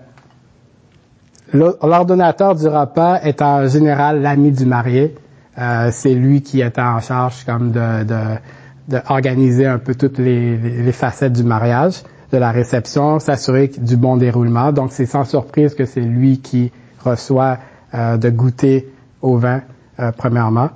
L'ordonnateur 1.53 2.55
du 2.55 2.67
repas 2.67 3.21
est 3.23 3.43
en 3.43 3.67
général 3.67 4.23
l'ami 4.23 4.53
du 4.53 4.65
marié. 4.65 5.15
Euh, 5.59 5.91
c'est 5.93 6.15
lui 6.15 6.41
qui 6.41 6.63
est 6.63 6.79
en 6.79 6.99
charge 7.01 7.45
comme 7.45 7.73
de, 7.73 8.05
de, 8.05 9.67
un 9.67 9.79
peu 9.79 9.95
toutes 9.95 10.19
les, 10.19 10.93
facettes 10.93 11.35
du 11.35 11.45
mariage, 11.45 12.03
de 12.33 12.39
la 12.39 12.53
réception, 12.53 13.19
s'assurer 13.19 13.69
du 13.69 13.99
bon 13.99 14.17
déroulement. 14.17 14.73
Donc 14.73 14.93
c'est 14.93 15.05
sans 15.05 15.25
surprise 15.25 15.75
que 15.75 15.85
c'est 15.85 16.01
lui 16.01 16.39
qui 16.39 16.73
reçoit 17.05 17.59
euh, 17.95 18.17
de 18.17 18.31
goûter 18.31 18.91
au 19.21 19.37
vin 19.37 19.61
euh, 20.01 20.11
premièrement. 20.17 20.71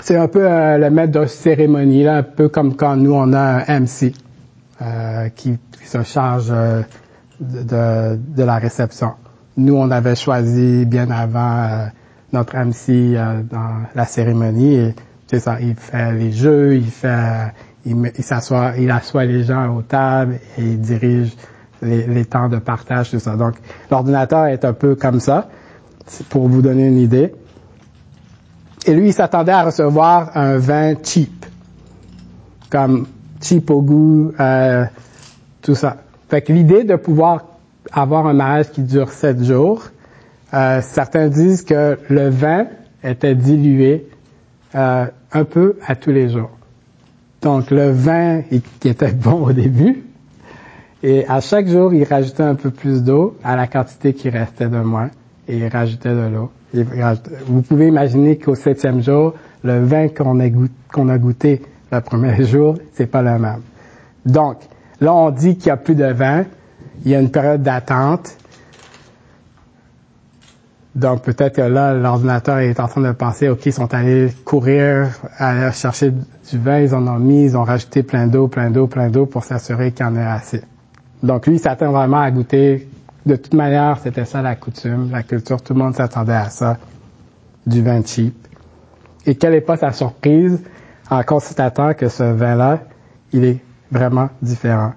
C'est 0.00 0.16
un 0.16 0.26
peu 0.26 0.42
le 0.42 0.90
maître 0.90 1.12
de 1.12 1.26
cérémonie, 1.26 2.02
là, 2.02 2.16
un 2.16 2.22
peu 2.24 2.48
comme 2.48 2.74
quand 2.74 2.96
nous 2.96 3.12
on 3.12 3.32
a 3.32 3.70
un 3.70 3.80
MC 3.80 4.12
qui, 5.36 5.58
se 5.84 6.02
charge 6.02 6.52
de, 7.40 8.16
de, 8.16 8.42
la 8.42 8.56
réception. 8.56 9.12
Nous, 9.56 9.74
on 9.74 9.90
avait 9.90 10.14
choisi 10.14 10.84
bien 10.84 11.10
avant 11.10 11.64
euh, 11.64 11.86
notre 12.32 12.56
MC 12.56 12.88
euh, 13.16 13.42
dans 13.42 13.86
la 13.94 14.04
cérémonie 14.06 14.74
et 14.74 14.94
c'est 15.26 15.40
ça, 15.40 15.58
il 15.60 15.74
fait 15.74 16.12
les 16.12 16.32
jeux, 16.32 16.76
il 16.76 16.90
fait, 16.90 17.52
il, 17.86 18.12
s'assoit, 18.20 18.72
il 18.78 18.90
assoit 18.90 19.24
les 19.24 19.44
gens 19.44 19.74
aux 19.74 19.82
tables 19.82 20.38
et 20.58 20.62
il 20.62 20.80
dirige 20.80 21.34
les, 21.80 22.06
les 22.06 22.24
temps 22.24 22.48
de 22.48 22.58
partage, 22.58 23.10
tout 23.10 23.18
ça. 23.18 23.36
Donc, 23.36 23.54
l'ordinateur 23.90 24.46
est 24.46 24.64
un 24.64 24.72
peu 24.72 24.94
comme 24.94 25.20
ça, 25.20 25.48
pour 26.28 26.48
vous 26.48 26.62
donner 26.62 26.86
une 26.86 26.98
idée. 26.98 27.34
Et 28.86 28.94
lui, 28.94 29.08
il 29.08 29.12
s'attendait 29.12 29.52
à 29.52 29.62
recevoir 29.62 30.36
un 30.36 30.58
vin 30.58 30.94
cheap, 31.02 31.46
comme 32.70 33.06
cheap 33.40 33.70
au 33.70 33.80
goût, 33.80 34.32
euh, 34.38 34.84
tout 35.60 35.74
ça. 35.74 35.98
Fait 36.32 36.40
que 36.40 36.50
l'idée 36.50 36.84
de 36.84 36.96
pouvoir 36.96 37.44
avoir 37.92 38.26
un 38.26 38.32
mariage 38.32 38.70
qui 38.70 38.80
dure 38.80 39.10
sept 39.10 39.44
jours, 39.44 39.90
euh, 40.54 40.80
certains 40.80 41.28
disent 41.28 41.62
que 41.62 41.98
le 42.08 42.30
vin 42.30 42.68
était 43.04 43.34
dilué 43.34 44.06
euh, 44.74 45.04
un 45.30 45.44
peu 45.44 45.76
à 45.86 45.94
tous 45.94 46.10
les 46.10 46.30
jours. 46.30 46.48
Donc 47.42 47.70
le 47.70 47.90
vin 47.90 48.40
qui 48.80 48.88
était 48.88 49.12
bon 49.12 49.44
au 49.44 49.52
début, 49.52 50.04
et 51.02 51.26
à 51.28 51.42
chaque 51.42 51.68
jour, 51.68 51.92
il 51.92 52.04
rajoutait 52.04 52.44
un 52.44 52.54
peu 52.54 52.70
plus 52.70 53.04
d'eau 53.04 53.36
à 53.44 53.54
la 53.54 53.66
quantité 53.66 54.14
qui 54.14 54.30
restait 54.30 54.70
de 54.70 54.78
moins, 54.78 55.10
et 55.46 55.58
il 55.58 55.68
rajoutait 55.68 56.14
de 56.14 56.30
l'eau. 56.34 56.50
Vous 57.44 57.60
pouvez 57.60 57.88
imaginer 57.88 58.38
qu'au 58.38 58.54
septième 58.54 59.02
jour, 59.02 59.34
le 59.64 59.84
vin 59.84 60.08
qu'on 60.08 60.40
a, 60.40 60.44
a 60.44 61.18
goûté 61.18 61.60
le 61.92 62.00
premier 62.00 62.42
jour, 62.46 62.76
c'est 62.94 63.04
pas 63.04 63.20
le 63.20 63.38
même. 63.38 63.60
Donc, 64.24 64.56
Là, 65.02 65.12
on 65.12 65.30
dit 65.30 65.56
qu'il 65.56 65.64
n'y 65.64 65.72
a 65.72 65.76
plus 65.76 65.96
de 65.96 66.04
vin. 66.04 66.44
Il 67.04 67.10
y 67.10 67.16
a 67.16 67.20
une 67.20 67.32
période 67.32 67.60
d'attente. 67.60 68.36
Donc 70.94 71.22
peut-être 71.22 71.56
que 71.56 71.62
là, 71.62 71.92
l'ordinateur 71.92 72.58
est 72.58 72.78
en 72.78 72.86
train 72.86 73.00
de 73.00 73.10
penser, 73.10 73.48
OK, 73.48 73.66
ils 73.66 73.72
sont 73.72 73.92
allés 73.92 74.30
courir, 74.44 75.08
aller 75.38 75.72
chercher 75.72 76.12
du 76.12 76.58
vin, 76.58 76.78
ils 76.78 76.94
en 76.94 77.04
ont 77.08 77.18
mis, 77.18 77.46
ils 77.46 77.56
ont 77.56 77.64
rajouté 77.64 78.04
plein 78.04 78.28
d'eau, 78.28 78.46
plein 78.46 78.70
d'eau, 78.70 78.86
plein 78.86 79.08
d'eau 79.08 79.26
pour 79.26 79.42
s'assurer 79.42 79.90
qu'il 79.90 80.06
y 80.06 80.08
en 80.08 80.14
ait 80.14 80.24
assez. 80.24 80.62
Donc 81.24 81.48
lui, 81.48 81.56
il 81.56 81.58
s'attend 81.58 81.90
vraiment 81.90 82.20
à 82.20 82.30
goûter. 82.30 82.88
De 83.26 83.34
toute 83.34 83.54
manière, 83.54 83.98
c'était 84.04 84.24
ça 84.24 84.40
la 84.40 84.54
coutume, 84.54 85.10
la 85.10 85.24
culture, 85.24 85.62
tout 85.62 85.74
le 85.74 85.80
monde 85.80 85.96
s'attendait 85.96 86.32
à 86.32 86.48
ça, 86.48 86.76
du 87.66 87.82
vin 87.82 88.02
cheap. 88.04 88.36
Et 89.26 89.34
quelle 89.34 89.54
n'est 89.54 89.60
pas 89.62 89.78
sa 89.78 89.90
surprise 89.90 90.60
en 91.10 91.24
constatant 91.24 91.94
que 91.94 92.08
ce 92.08 92.22
vin-là, 92.22 92.80
il 93.32 93.44
est 93.44 93.58
vraiment 93.92 94.30
différent. 94.40 94.94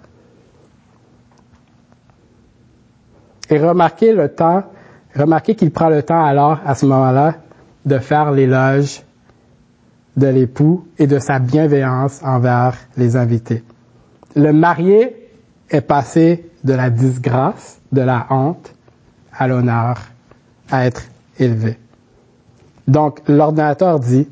Et 3.49 3.60
remarquez 3.60 4.13
le 4.13 4.29
temps, 4.29 4.63
remarquez 5.15 5.55
qu'il 5.55 5.71
prend 5.71 5.89
le 5.89 6.01
temps 6.01 6.23
alors, 6.23 6.60
à 6.65 6.73
ce 6.73 6.86
moment-là, 6.88 7.36
de 7.86 7.99
faire 7.99 8.31
l'éloge 8.31 9.03
de 10.17 10.27
l'époux 10.27 10.88
et 10.97 11.05
de 11.05 11.19
sa 11.19 11.38
bienveillance 11.39 12.21
envers 12.23 12.75
les 12.97 13.15
invités. 13.15 13.63
Le 14.36 14.51
marié 14.51 15.29
est 15.69 15.81
passé 15.81 16.50
de 16.63 16.73
la 16.73 16.89
disgrâce, 16.89 17.79
de 17.91 18.02
la 18.02 18.25
honte, 18.29 18.73
à 19.37 19.48
l'honneur, 19.48 20.00
à 20.71 20.85
être 20.85 21.04
élevé. 21.37 21.77
Donc, 22.87 23.19
l'ordinateur 23.27 24.00
dit, 24.00 24.27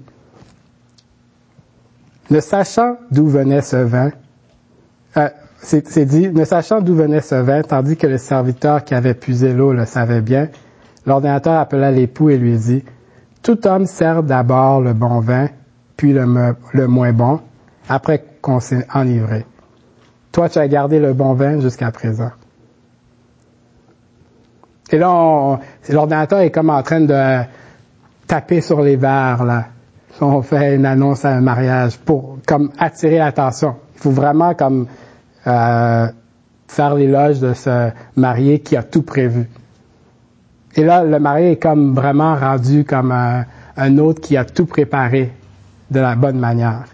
ne 2.30 2.40
sachant 2.40 2.98
d'où 3.12 3.28
venait 3.28 3.62
ce 3.62 3.76
vin, 3.76 4.12
euh, 5.18 5.30
c'est 5.62 6.06
dit, 6.06 6.30
ne 6.30 6.44
sachant 6.44 6.82
d'où 6.82 6.96
venait 6.96 7.22
ce 7.22 7.36
vin, 7.36 7.62
tandis 7.62 7.96
que 7.96 8.08
le 8.08 8.18
serviteur 8.18 8.84
qui 8.84 8.94
avait 8.96 9.14
puisé 9.14 9.54
l'eau 9.54 9.72
le 9.72 9.86
savait 9.86 10.22
bien, 10.22 10.50
l'ordinateur 11.06 11.54
appela 11.54 11.92
l'époux 11.92 12.30
et 12.30 12.38
lui 12.38 12.58
dit, 12.58 12.84
Tout 13.42 13.66
homme 13.68 13.86
sert 13.86 14.24
d'abord 14.24 14.82
le 14.82 14.94
bon 14.94 15.20
vin, 15.20 15.48
puis 15.96 16.12
le, 16.12 16.56
le 16.74 16.88
moins 16.88 17.14
bon, 17.14 17.40
après 17.88 18.26
qu'on 18.42 18.60
s'est 18.60 18.86
enivré. 18.94 19.46
Toi, 20.32 20.50
tu 20.50 20.60
as 20.60 20.68
gardé 20.68 21.00
le 21.00 21.14
bon 21.14 21.34
vin 21.34 21.62
jusqu'à 21.62 21.92
présent. 21.92 22.32
Et 24.92 24.98
là, 24.98 25.60
l'ordinateur 25.90 26.40
est 26.40 26.52
comme 26.52 26.70
en 26.70 26.84
train 26.84 27.02
de 27.02 27.44
taper 28.28 28.62
sur 28.62 28.82
les 28.82 28.96
verres, 28.96 29.46
là. 29.46 29.66
On 30.22 30.42
fait 30.44 30.76
une 30.76 30.86
annonce 30.86 31.26
à 31.26 31.30
un 31.30 31.42
mariage 31.42 31.98
pour 31.98 32.38
comme 32.46 32.70
attirer 32.78 33.18
l'attention 33.18 33.76
faut 34.04 34.12
vraiment 34.12 34.54
comme 34.54 34.88
euh, 35.48 36.08
faire 36.68 36.96
l'éloge 36.96 37.40
de 37.40 37.54
ce 37.54 37.90
marié 38.16 38.60
qui 38.60 38.76
a 38.76 38.84
tout 38.84 39.02
prévu. 39.04 39.50
Et 40.76 40.84
là, 40.84 41.04
le 41.04 41.20
marié 41.20 41.52
est 41.52 41.62
comme 41.62 41.94
vraiment 41.94 42.36
rendu 42.36 42.84
comme 42.84 43.12
un, 43.12 43.46
un 43.78 43.98
autre 43.98 44.22
qui 44.22 44.38
a 44.38 44.46
tout 44.46 44.66
préparé 44.66 45.32
de 45.92 46.00
la 46.00 46.16
bonne 46.16 46.40
manière 46.40 46.86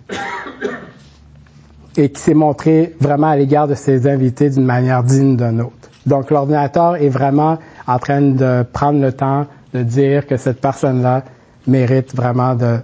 et 1.98 2.10
qui 2.12 2.22
s'est 2.22 2.34
montré 2.34 2.96
vraiment 3.00 3.28
à 3.28 3.36
l'égard 3.36 3.68
de 3.68 3.76
ses 3.76 4.08
invités 4.08 4.50
d'une 4.50 4.66
manière 4.66 5.04
digne 5.04 5.36
d'un 5.36 5.60
autre. 5.60 5.74
Donc 6.06 6.32
l'ordinateur 6.32 6.96
est 6.96 7.10
vraiment 7.10 7.58
en 7.88 8.00
train 8.00 8.22
de 8.22 8.64
prendre 8.72 9.02
le 9.02 9.12
temps 9.12 9.46
de 9.74 9.84
dire 9.84 10.26
que 10.26 10.38
cette 10.38 10.62
personne-là 10.62 11.24
mérite 11.68 12.16
vraiment 12.16 12.56
de 12.56 12.80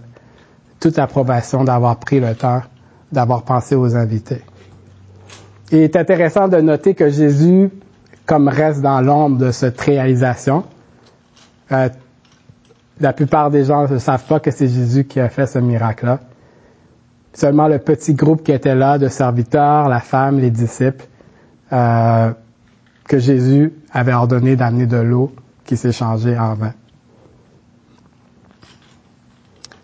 toute 0.80 1.00
approbation 1.00 1.64
d'avoir 1.64 1.98
pris 1.98 2.20
le 2.20 2.36
temps 2.36 2.62
d'avoir 3.12 3.44
pensé 3.44 3.76
aux 3.76 3.96
invités. 3.96 4.42
Il 5.72 5.80
est 5.80 5.96
intéressant 5.96 6.48
de 6.48 6.58
noter 6.58 6.94
que 6.94 7.10
Jésus, 7.10 7.70
comme 8.26 8.48
reste 8.48 8.82
dans 8.82 9.02
l'ombre 9.02 9.38
de 9.38 9.52
cette 9.52 9.80
réalisation, 9.82 10.64
euh, 11.72 11.90
la 13.00 13.14
plupart 13.14 13.50
des 13.50 13.66
gens 13.66 13.88
ne 13.88 13.98
savent 13.98 14.26
pas 14.26 14.40
que 14.40 14.52
c'est 14.52 14.68
Jésus 14.68 15.06
qui 15.06 15.20
a 15.20 15.30
fait 15.30 15.48
ce 15.48 15.60
miracle-là. 15.60 16.20
Seulement 17.34 17.68
le 17.68 17.80
petit 17.80 18.14
groupe 18.14 18.44
qui 18.44 18.52
était 18.52 18.76
là, 18.76 18.98
de 18.98 19.10
serviteurs, 19.10 19.90
la 19.90 20.00
femme, 20.00 20.40
les 20.40 20.52
disciples, 20.52 21.06
euh, 21.74 22.32
que 23.08 23.20
Jésus 23.20 23.74
avait 23.92 24.14
ordonné 24.14 24.56
d'amener 24.56 24.86
de 24.86 24.98
l'eau 24.98 25.34
qui 25.66 25.78
s'est 25.78 25.92
changée 25.92 26.38
en 26.38 26.54
vin. 26.54 26.74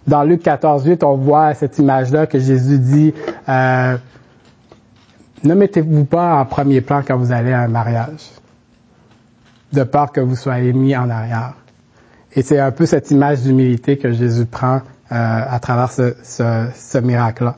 Dans 0.08 0.24
Luc 0.24 0.42
14, 0.44 0.86
8, 0.86 1.04
on 1.04 1.16
voit 1.16 1.54
cette 1.54 1.78
image-là 1.78 2.28
que 2.28 2.40
Jésus 2.40 2.80
dit 2.80 3.14
euh, 3.48 3.98
Ne 5.44 5.56
mettez-vous 5.56 6.06
pas 6.06 6.36
en 6.36 6.46
premier 6.46 6.82
plan 6.82 7.02
quand 7.06 7.18
vous 7.18 7.32
allez 7.32 7.52
à 7.52 7.62
un 7.62 7.68
mariage, 7.68 8.32
de 9.74 9.84
peur 9.84 10.12
que 10.12 10.22
vous 10.22 10.36
soyez 10.36 10.74
mis 10.74 10.96
en 10.96 11.10
arrière. 11.10 11.54
Et 12.34 12.42
c'est 12.42 12.60
un 12.60 12.72
peu 12.72 12.86
cette 12.86 13.12
image 13.12 13.42
d'humilité 13.42 13.98
que 13.98 14.12
Jésus 14.12 14.46
prend 14.46 14.76
euh, 14.76 14.82
à 15.10 15.60
travers 15.60 15.92
ce, 15.92 16.14
ce, 16.24 16.98
miracle-là. 17.00 17.58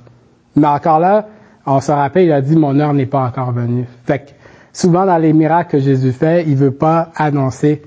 Mais 0.55 0.67
encore 0.67 0.99
là, 0.99 1.27
on 1.65 1.79
se 1.79 1.91
rappelle, 1.91 2.25
il 2.25 2.31
a 2.31 2.41
dit 2.41 2.55
Mon 2.55 2.79
heure 2.79 2.93
n'est 2.93 3.05
pas 3.05 3.25
encore 3.25 3.51
venue. 3.51 3.85
Fait 4.05 4.19
que 4.19 4.31
souvent 4.71 5.05
dans 5.05 5.17
les 5.17 5.33
miracles 5.33 5.71
que 5.71 5.79
Jésus 5.79 6.11
fait, 6.11 6.43
il 6.47 6.55
veut 6.55 6.71
pas 6.71 7.11
annoncer 7.15 7.83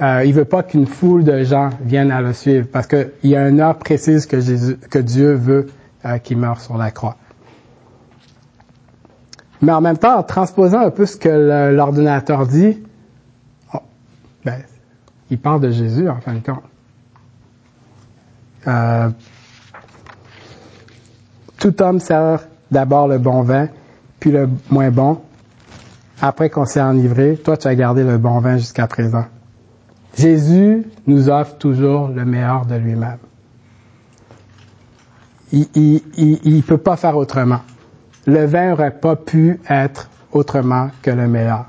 euh, 0.00 0.22
il 0.24 0.32
veut 0.32 0.46
pas 0.46 0.62
qu'une 0.62 0.86
foule 0.86 1.22
de 1.22 1.44
gens 1.44 1.68
viennent 1.82 2.10
à 2.10 2.22
le 2.22 2.32
suivre 2.32 2.66
parce 2.72 2.86
qu'il 2.86 3.10
y 3.24 3.36
a 3.36 3.48
une 3.48 3.60
heure 3.60 3.76
précise 3.76 4.24
que 4.24 4.40
Jésus, 4.40 4.76
que 4.90 4.98
Dieu 4.98 5.34
veut 5.34 5.66
euh, 6.06 6.18
qu'il 6.18 6.38
meure 6.38 6.60
sur 6.60 6.78
la 6.78 6.90
croix. 6.90 7.16
Mais 9.62 9.72
en 9.72 9.80
même 9.80 9.96
temps, 9.96 10.18
en 10.18 10.22
transposant 10.24 10.80
un 10.80 10.90
peu 10.90 11.06
ce 11.06 11.16
que 11.16 11.70
l'ordinateur 11.72 12.46
dit, 12.46 12.82
oh, 13.72 13.78
ben, 14.44 14.60
il 15.30 15.38
parle 15.38 15.60
de 15.60 15.70
Jésus 15.70 16.08
en 16.08 16.20
fin 16.20 16.34
de 16.34 16.40
compte. 16.40 16.64
Euh, 18.66 19.08
tout 21.58 21.80
homme 21.80 22.00
sert 22.00 22.40
d'abord 22.72 23.06
le 23.06 23.18
bon 23.18 23.42
vin, 23.42 23.68
puis 24.18 24.32
le 24.32 24.48
moins 24.68 24.90
bon. 24.90 25.20
Après 26.20 26.50
qu'on 26.50 26.64
s'est 26.64 26.80
enivré, 26.80 27.36
toi 27.36 27.56
tu 27.56 27.68
as 27.68 27.74
gardé 27.76 28.02
le 28.02 28.18
bon 28.18 28.40
vin 28.40 28.56
jusqu'à 28.56 28.88
présent. 28.88 29.26
Jésus 30.16 30.86
nous 31.06 31.28
offre 31.28 31.56
toujours 31.56 32.08
le 32.08 32.24
meilleur 32.24 32.66
de 32.66 32.74
lui-même. 32.74 33.18
Il 35.52 36.02
ne 36.14 36.60
peut 36.62 36.78
pas 36.78 36.96
faire 36.96 37.16
autrement. 37.16 37.60
Le 38.26 38.44
vin 38.44 38.70
n'aurait 38.70 38.98
pas 38.98 39.16
pu 39.16 39.60
être 39.68 40.08
autrement 40.30 40.90
que 41.02 41.10
le 41.10 41.26
meilleur. 41.26 41.66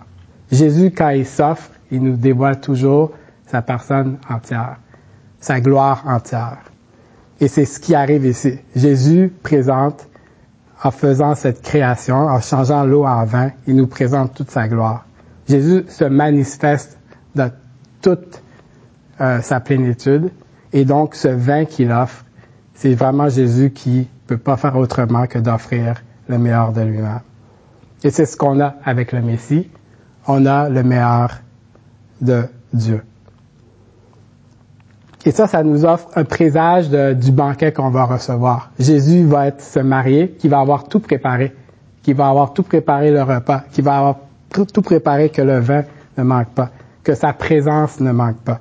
Jésus, 0.51 0.91
quand 0.91 1.09
il 1.09 1.25
s'offre, 1.25 1.71
il 1.91 2.03
nous 2.03 2.15
dévoile 2.15 2.59
toujours 2.59 3.11
sa 3.47 3.61
personne 3.61 4.17
entière, 4.29 4.77
sa 5.39 5.59
gloire 5.59 6.03
entière. 6.05 6.59
Et 7.39 7.47
c'est 7.47 7.65
ce 7.65 7.79
qui 7.79 7.95
arrive 7.95 8.25
ici. 8.25 8.59
Jésus 8.75 9.33
présente, 9.41 10.07
en 10.83 10.91
faisant 10.91 11.33
cette 11.33 11.61
création, 11.61 12.15
en 12.15 12.39
changeant 12.39 12.83
l'eau 12.83 13.05
en 13.05 13.25
vin, 13.25 13.51
il 13.65 13.75
nous 13.75 13.87
présente 13.87 14.35
toute 14.35 14.51
sa 14.51 14.67
gloire. 14.67 15.05
Jésus 15.47 15.85
se 15.87 16.03
manifeste 16.03 16.97
dans 17.35 17.51
toute 18.01 18.41
euh, 19.21 19.41
sa 19.41 19.59
plénitude. 19.59 20.29
Et 20.71 20.85
donc, 20.85 21.15
ce 21.15 21.29
vin 21.29 21.65
qu'il 21.65 21.91
offre, 21.91 22.25
c'est 22.75 22.93
vraiment 22.93 23.29
Jésus 23.29 23.71
qui 23.71 24.07
peut 24.27 24.37
pas 24.37 24.57
faire 24.57 24.75
autrement 24.77 25.25
que 25.25 25.39
d'offrir 25.39 25.95
le 26.27 26.37
meilleur 26.37 26.71
de 26.73 26.81
lui-même. 26.81 27.21
Et 28.03 28.09
c'est 28.09 28.25
ce 28.25 28.35
qu'on 28.37 28.59
a 28.59 28.75
avec 28.83 29.11
le 29.11 29.21
Messie. 29.21 29.69
On 30.27 30.45
a 30.45 30.69
le 30.69 30.83
meilleur 30.83 31.39
de 32.21 32.43
Dieu. 32.73 33.03
Et 35.25 35.31
ça, 35.31 35.47
ça 35.47 35.63
nous 35.63 35.85
offre 35.85 36.09
un 36.15 36.25
présage 36.25 36.89
du 36.89 37.31
banquet 37.31 37.71
qu'on 37.71 37.89
va 37.89 38.03
recevoir. 38.03 38.71
Jésus 38.77 39.23
va 39.25 39.47
être 39.47 39.61
se 39.61 39.79
marier, 39.79 40.31
qui 40.37 40.49
va 40.49 40.59
avoir 40.59 40.89
tout 40.89 40.99
préparé, 40.99 41.55
qui 42.01 42.11
va 42.11 42.27
avoir 42.27 42.53
tout 42.53 42.63
préparé 42.63 43.09
le 43.11 43.23
repas, 43.23 43.63
qui 43.71 43.81
va 43.81 43.97
avoir 43.97 44.17
tout 44.49 44.81
préparé 44.81 45.29
que 45.29 45.41
le 45.41 45.59
vin 45.59 45.83
ne 46.17 46.23
manque 46.23 46.49
pas 46.49 46.71
que 47.03 47.15
sa 47.15 47.33
présence 47.33 47.99
ne 47.99 48.11
manque 48.11 48.37
pas. 48.37 48.59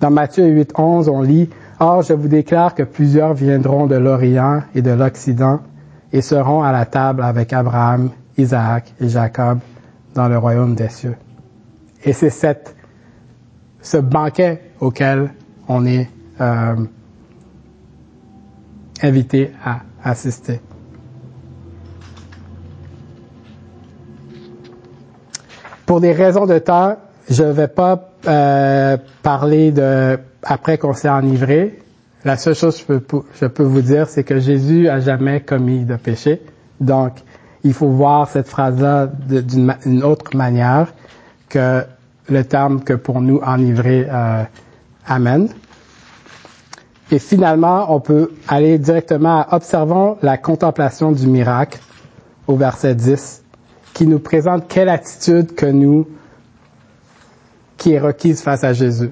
Dans 0.00 0.10
Matthieu 0.10 0.46
8, 0.46 0.72
11, 0.76 1.08
on 1.08 1.22
lit, 1.22 1.50
Or, 1.80 2.02
je 2.02 2.12
vous 2.12 2.28
déclare 2.28 2.74
que 2.74 2.84
plusieurs 2.84 3.34
viendront 3.34 3.86
de 3.86 3.96
l'Orient 3.96 4.62
et 4.74 4.82
de 4.82 4.92
l'Occident 4.92 5.60
et 6.14 6.22
seront 6.22 6.62
à 6.62 6.70
la 6.70 6.86
table 6.86 7.24
avec 7.24 7.52
Abraham, 7.52 8.10
Isaac 8.38 8.94
et 9.00 9.08
Jacob 9.08 9.58
dans 10.14 10.28
le 10.28 10.38
royaume 10.38 10.76
des 10.76 10.88
cieux. 10.88 11.16
Et 12.04 12.12
c'est 12.12 12.30
cette, 12.30 12.76
ce 13.82 13.96
banquet 13.96 14.70
auquel 14.78 15.34
on 15.66 15.84
est 15.84 16.08
euh, 16.40 16.76
invité 19.02 19.50
à 19.64 19.80
assister. 20.04 20.60
Pour 25.84 26.00
des 26.00 26.12
raisons 26.12 26.46
de 26.46 26.60
temps, 26.60 26.96
je 27.28 27.42
ne 27.42 27.50
vais 27.50 27.68
pas 27.68 28.10
euh, 28.28 28.96
parler 29.24 29.72
de 29.72 30.16
après 30.44 30.78
qu'on 30.78 30.92
s'est 30.92 31.08
enivré. 31.08 31.82
La 32.24 32.38
seule 32.38 32.54
chose 32.54 32.82
que 32.82 32.94
je 33.38 33.46
peux, 33.46 33.62
vous 33.62 33.82
dire, 33.82 34.08
c'est 34.08 34.24
que 34.24 34.38
Jésus 34.38 34.88
a 34.88 34.98
jamais 35.00 35.40
commis 35.40 35.84
de 35.84 35.96
péché. 35.96 36.40
Donc, 36.80 37.12
il 37.64 37.74
faut 37.74 37.88
voir 37.88 38.28
cette 38.28 38.48
phrase-là 38.48 39.06
d'une 39.06 40.02
autre 40.02 40.34
manière 40.34 40.92
que 41.50 41.84
le 42.30 42.44
terme 42.44 42.82
que 42.82 42.94
pour 42.94 43.20
nous 43.20 43.40
enivrer 43.44 44.06
euh, 44.10 44.42
amène. 45.06 45.48
Et 47.10 47.18
finalement, 47.18 47.94
on 47.94 48.00
peut 48.00 48.32
aller 48.48 48.78
directement 48.78 49.42
à 49.42 49.54
observons 49.56 50.16
la 50.22 50.38
contemplation 50.38 51.12
du 51.12 51.26
miracle 51.26 51.78
au 52.46 52.56
verset 52.56 52.94
10, 52.94 53.42
qui 53.92 54.06
nous 54.06 54.18
présente 54.18 54.66
quelle 54.66 54.88
attitude 54.88 55.54
que 55.54 55.66
nous 55.66 56.08
qui 57.76 57.92
est 57.92 58.00
requise 58.00 58.40
face 58.40 58.64
à 58.64 58.72
Jésus. 58.72 59.10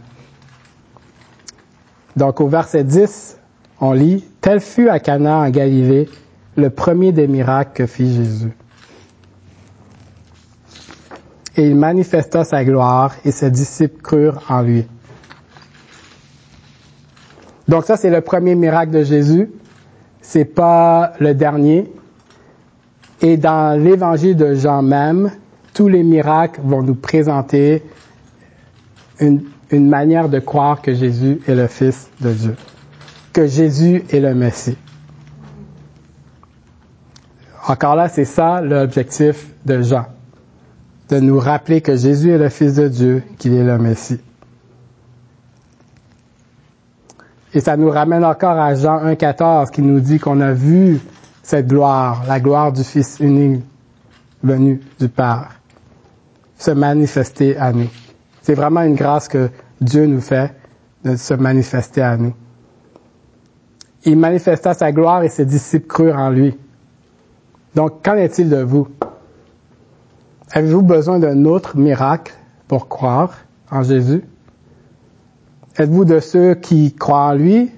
Donc 2.16 2.40
au 2.40 2.48
verset 2.48 2.84
10, 2.84 3.38
on 3.80 3.92
lit, 3.92 4.24
Tel 4.40 4.60
fut 4.60 4.88
à 4.88 5.00
Cana 5.00 5.38
en 5.38 5.50
Galilée 5.50 6.08
le 6.56 6.70
premier 6.70 7.12
des 7.12 7.26
miracles 7.26 7.72
que 7.74 7.86
fit 7.86 8.14
Jésus. 8.14 8.52
Et 11.56 11.66
il 11.66 11.76
manifesta 11.76 12.44
sa 12.44 12.64
gloire 12.64 13.14
et 13.24 13.30
ses 13.30 13.50
disciples 13.50 14.00
crurent 14.02 14.42
en 14.48 14.62
lui. 14.62 14.86
Donc 17.68 17.84
ça, 17.84 17.96
c'est 17.96 18.10
le 18.10 18.20
premier 18.20 18.54
miracle 18.54 18.92
de 18.92 19.02
Jésus. 19.02 19.50
C'est 20.20 20.44
pas 20.44 21.12
le 21.20 21.34
dernier. 21.34 21.92
Et 23.20 23.36
dans 23.36 23.78
l'évangile 23.80 24.36
de 24.36 24.54
Jean 24.54 24.82
même, 24.82 25.30
tous 25.74 25.88
les 25.88 26.02
miracles 26.02 26.60
vont 26.64 26.82
nous 26.82 26.94
présenter 26.94 27.82
une, 29.20 29.42
une 29.72 29.88
manière 29.88 30.28
de 30.28 30.38
croire 30.38 30.82
que 30.82 30.94
Jésus 30.94 31.40
est 31.46 31.54
le 31.54 31.66
Fils 31.66 32.10
de 32.20 32.32
Dieu, 32.32 32.56
que 33.32 33.46
Jésus 33.46 34.04
est 34.10 34.20
le 34.20 34.34
Messie. 34.34 34.76
Encore 37.66 37.96
là, 37.96 38.08
c'est 38.08 38.24
ça 38.24 38.60
l'objectif 38.60 39.48
de 39.64 39.82
Jean, 39.82 40.06
de 41.08 41.20
nous 41.20 41.38
rappeler 41.38 41.80
que 41.80 41.96
Jésus 41.96 42.30
est 42.30 42.38
le 42.38 42.48
Fils 42.48 42.74
de 42.74 42.88
Dieu, 42.88 43.22
qu'il 43.38 43.54
est 43.54 43.64
le 43.64 43.78
Messie. 43.78 44.20
Et 47.54 47.60
ça 47.60 47.76
nous 47.76 47.90
ramène 47.90 48.24
encore 48.24 48.58
à 48.58 48.74
Jean 48.74 49.04
1,14 49.04 49.70
qui 49.70 49.82
nous 49.82 50.00
dit 50.00 50.18
qu'on 50.18 50.40
a 50.40 50.52
vu 50.52 51.00
cette 51.42 51.66
gloire, 51.66 52.24
la 52.26 52.40
gloire 52.40 52.72
du 52.72 52.82
Fils 52.82 53.18
unique 53.20 53.62
venu 54.42 54.80
du 54.98 55.08
Père, 55.08 55.50
se 56.58 56.70
manifester 56.70 57.56
à 57.56 57.72
nous. 57.72 57.88
C'est 58.42 58.54
vraiment 58.54 58.82
une 58.82 58.94
grâce 58.94 59.28
que 59.28 59.50
Dieu 59.80 60.06
nous 60.06 60.20
fait 60.20 60.54
de 61.04 61.16
se 61.16 61.34
manifester 61.34 62.02
à 62.02 62.16
nous. 62.16 62.34
Il 64.04 64.18
manifesta 64.18 64.74
sa 64.74 64.90
gloire 64.90 65.22
et 65.22 65.28
ses 65.28 65.46
disciples 65.46 65.86
crurent 65.86 66.18
en 66.18 66.30
lui. 66.30 66.56
Donc, 67.74 68.04
qu'en 68.04 68.14
est-il 68.14 68.50
de 68.50 68.60
vous? 68.62 68.88
Avez-vous 70.50 70.82
besoin 70.82 71.18
d'un 71.18 71.44
autre 71.44 71.76
miracle 71.76 72.34
pour 72.68 72.88
croire 72.88 73.38
en 73.70 73.82
Jésus? 73.82 74.24
Êtes-vous 75.78 76.04
de 76.04 76.20
ceux 76.20 76.54
qui 76.54 76.94
croient 76.94 77.28
en 77.28 77.34
lui, 77.34 77.70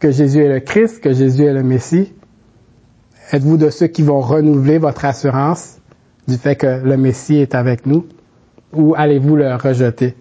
que 0.00 0.10
Jésus 0.10 0.40
est 0.40 0.52
le 0.52 0.60
Christ, 0.60 1.00
que 1.00 1.12
Jésus 1.12 1.44
est 1.44 1.52
le 1.52 1.62
Messie? 1.62 2.12
Êtes-vous 3.30 3.56
de 3.56 3.70
ceux 3.70 3.86
qui 3.86 4.02
vont 4.02 4.20
renouveler 4.20 4.78
votre 4.78 5.04
assurance 5.04 5.78
du 6.26 6.36
fait 6.36 6.56
que 6.56 6.82
le 6.82 6.96
Messie 6.96 7.36
est 7.36 7.54
avec 7.54 7.86
nous? 7.86 8.06
Ou 8.74 8.94
allez-vous 8.96 9.36
le 9.36 9.54
rejeter? 9.54 10.16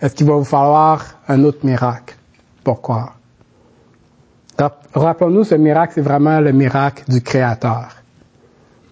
Est-ce 0.00 0.14
qu'il 0.14 0.26
va 0.26 0.34
vous 0.34 0.44
falloir 0.44 1.04
un 1.28 1.44
autre 1.44 1.64
miracle 1.64 2.16
pour 2.64 2.80
croire? 2.80 3.16
Rappelons-nous, 4.94 5.44
ce 5.44 5.54
miracle, 5.54 5.92
c'est 5.94 6.00
vraiment 6.00 6.40
le 6.40 6.52
miracle 6.52 7.04
du 7.08 7.22
Créateur. 7.22 7.96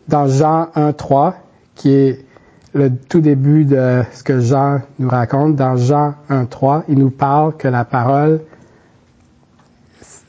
Dans 0.06 0.26
Jean 0.26 0.68
1, 0.74 0.92
3, 0.92 1.34
qui 1.74 1.92
est 1.92 2.24
le 2.72 2.94
tout 2.94 3.20
début 3.20 3.64
de 3.64 4.02
ce 4.12 4.22
que 4.22 4.40
Jean 4.40 4.80
nous 4.98 5.08
raconte, 5.08 5.56
dans 5.56 5.76
Jean 5.76 6.14
1, 6.28 6.46
3, 6.46 6.84
il 6.88 6.98
nous 6.98 7.10
parle 7.10 7.56
que 7.56 7.68
la 7.68 7.84
parole, 7.84 8.40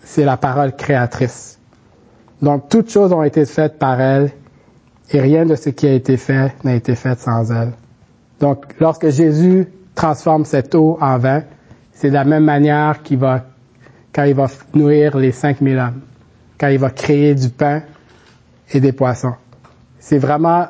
c'est 0.03 0.25
la 0.25 0.37
parole 0.37 0.75
créatrice. 0.75 1.59
Donc, 2.41 2.69
toutes 2.69 2.89
choses 2.89 3.13
ont 3.13 3.23
été 3.23 3.45
faites 3.45 3.77
par 3.77 3.99
elle 4.01 4.31
et 5.11 5.19
rien 5.19 5.45
de 5.45 5.55
ce 5.55 5.69
qui 5.69 5.87
a 5.87 5.93
été 5.93 6.17
fait 6.17 6.53
n'a 6.63 6.75
été 6.75 6.95
fait 6.95 7.19
sans 7.19 7.51
elle. 7.51 7.73
Donc, 8.39 8.65
lorsque 8.79 9.09
Jésus 9.09 9.67
transforme 9.95 10.45
cette 10.45 10.75
eau 10.75 10.97
en 11.01 11.17
vin, 11.17 11.43
c'est 11.91 12.09
de 12.09 12.13
la 12.13 12.23
même 12.23 12.45
manière 12.45 13.01
qu'il 13.03 13.17
va, 13.17 13.45
quand 14.13 14.23
il 14.23 14.35
va 14.35 14.47
nourrir 14.73 15.17
les 15.17 15.31
5000 15.31 15.77
hommes, 15.77 16.01
quand 16.57 16.67
il 16.67 16.79
va 16.79 16.89
créer 16.89 17.35
du 17.35 17.49
pain 17.49 17.81
et 18.71 18.79
des 18.79 18.91
poissons. 18.91 19.33
C'est 19.99 20.19
vraiment, 20.19 20.67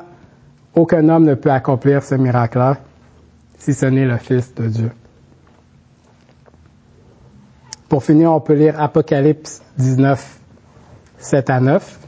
aucun 0.74 1.08
homme 1.08 1.24
ne 1.24 1.34
peut 1.34 1.52
accomplir 1.52 2.02
ce 2.02 2.14
miracle-là 2.14 2.78
si 3.58 3.74
ce 3.74 3.86
n'est 3.86 4.06
le 4.06 4.16
Fils 4.16 4.54
de 4.54 4.66
Dieu. 4.66 4.90
Pour 7.88 8.02
finir, 8.02 8.32
on 8.32 8.40
peut 8.40 8.54
lire 8.54 8.80
Apocalypse 8.80 9.62
19, 9.76 10.38
7 11.18 11.50
à 11.50 11.60
9. 11.60 11.98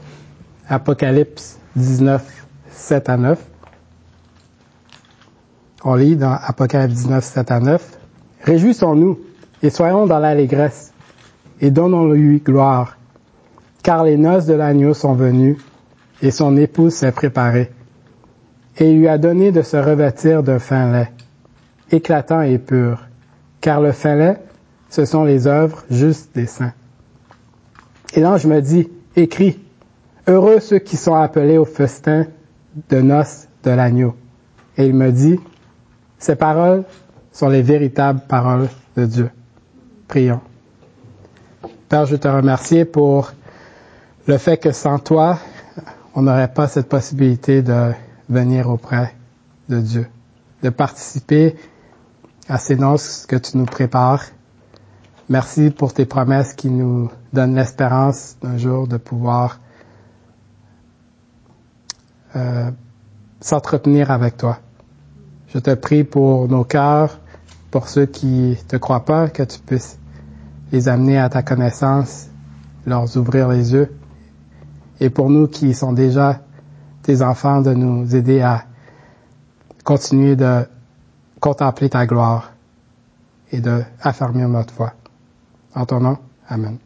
Apocalypse 0.67 1.59
19, 1.75 2.45
7 2.69 3.09
à 3.09 3.17
9. 3.17 3.39
On 5.83 5.95
lit 5.95 6.15
dans 6.15 6.31
Apocalypse 6.33 7.01
19, 7.01 7.23
7 7.23 7.51
à 7.51 7.59
9. 7.59 7.97
Réjouissons-nous 8.43 9.19
et 9.61 9.69
soyons 9.69 10.05
dans 10.05 10.19
l'allégresse 10.19 10.93
et 11.61 11.71
donnons-lui 11.71 12.39
gloire, 12.39 12.97
car 13.81 14.03
les 14.03 14.17
noces 14.17 14.45
de 14.45 14.53
l'agneau 14.53 14.93
sont 14.93 15.13
venues 15.13 15.57
et 16.21 16.31
son 16.31 16.57
épouse 16.57 16.93
s'est 16.93 17.11
préparée. 17.11 17.71
Et 18.77 18.93
lui 18.93 19.07
a 19.07 19.17
donné 19.17 19.51
de 19.51 19.61
se 19.61 19.77
revêtir 19.77 20.43
d'un 20.43 20.59
fin 20.59 20.91
lait, 20.91 21.11
éclatant 21.91 22.41
et 22.41 22.57
pur, 22.57 23.05
car 23.61 23.81
le 23.81 23.91
fin 23.91 24.15
lait, 24.15 24.37
ce 24.89 25.05
sont 25.05 25.23
les 25.23 25.47
œuvres 25.47 25.83
justes 25.89 26.35
des 26.35 26.45
saints. 26.45 26.73
Et 28.13 28.19
l'ange 28.19 28.45
me 28.45 28.61
dit, 28.61 28.89
écris, 29.15 29.59
heureux 30.27 30.59
ceux 30.59 30.79
qui 30.79 30.97
sont 30.97 31.15
appelés 31.15 31.57
au 31.57 31.65
festin 31.65 32.25
de 32.89 33.01
noces 33.01 33.47
de 33.63 33.71
l'agneau. 33.71 34.15
Et 34.77 34.85
il 34.85 34.93
me 34.93 35.11
dit, 35.11 35.39
ces 36.17 36.35
paroles 36.35 36.83
sont 37.31 37.49
les 37.49 37.61
véritables 37.61 38.21
paroles 38.27 38.69
de 38.95 39.05
Dieu. 39.05 39.29
Prions. 40.07 40.41
Père, 41.89 42.05
je 42.05 42.15
te 42.15 42.27
remercie 42.27 42.85
pour 42.85 43.31
le 44.27 44.37
fait 44.37 44.57
que 44.57 44.71
sans 44.71 44.99
toi, 44.99 45.39
on 46.15 46.21
n'aurait 46.21 46.51
pas 46.53 46.67
cette 46.67 46.89
possibilité 46.89 47.61
de 47.61 47.91
venir 48.29 48.69
auprès 48.69 49.13
de 49.69 49.79
Dieu, 49.79 50.07
de 50.61 50.69
participer 50.69 51.55
à 52.47 52.57
ces 52.57 52.75
noces 52.75 53.25
que 53.25 53.35
tu 53.35 53.57
nous 53.57 53.65
prépares. 53.65 54.23
Merci 55.29 55.69
pour 55.69 55.93
tes 55.93 56.05
promesses 56.05 56.53
qui 56.53 56.69
nous 56.69 57.09
donnent 57.31 57.55
l'espérance 57.55 58.37
d'un 58.41 58.57
jour 58.57 58.87
de 58.87 58.97
pouvoir 58.97 59.59
euh, 62.35 62.71
s'entretenir 63.39 64.11
avec 64.11 64.37
toi. 64.37 64.59
Je 65.53 65.59
te 65.59 65.73
prie 65.73 66.03
pour 66.03 66.47
nos 66.47 66.63
cœurs, 66.63 67.19
pour 67.71 67.87
ceux 67.87 68.05
qui 68.05 68.57
te 68.67 68.75
croient 68.77 69.05
pas, 69.05 69.29
que 69.29 69.43
tu 69.43 69.59
puisses 69.59 69.97
les 70.71 70.87
amener 70.87 71.19
à 71.19 71.29
ta 71.29 71.43
connaissance, 71.43 72.27
leur 72.85 73.15
ouvrir 73.17 73.49
les 73.49 73.73
yeux. 73.73 73.95
Et 74.99 75.09
pour 75.09 75.29
nous 75.29 75.47
qui 75.47 75.73
sont 75.73 75.93
déjà 75.93 76.41
tes 77.03 77.21
enfants, 77.21 77.61
de 77.61 77.73
nous 77.73 78.15
aider 78.15 78.41
à 78.41 78.63
continuer 79.83 80.35
de 80.35 80.65
contempler 81.39 81.89
ta 81.89 82.05
gloire 82.05 82.53
et 83.51 83.59
de 83.59 83.83
affermir 84.01 84.47
notre 84.47 84.73
foi. 84.73 84.93
En 85.75 85.85
ton 85.85 85.99
nom, 85.99 86.17
Amen. 86.47 86.82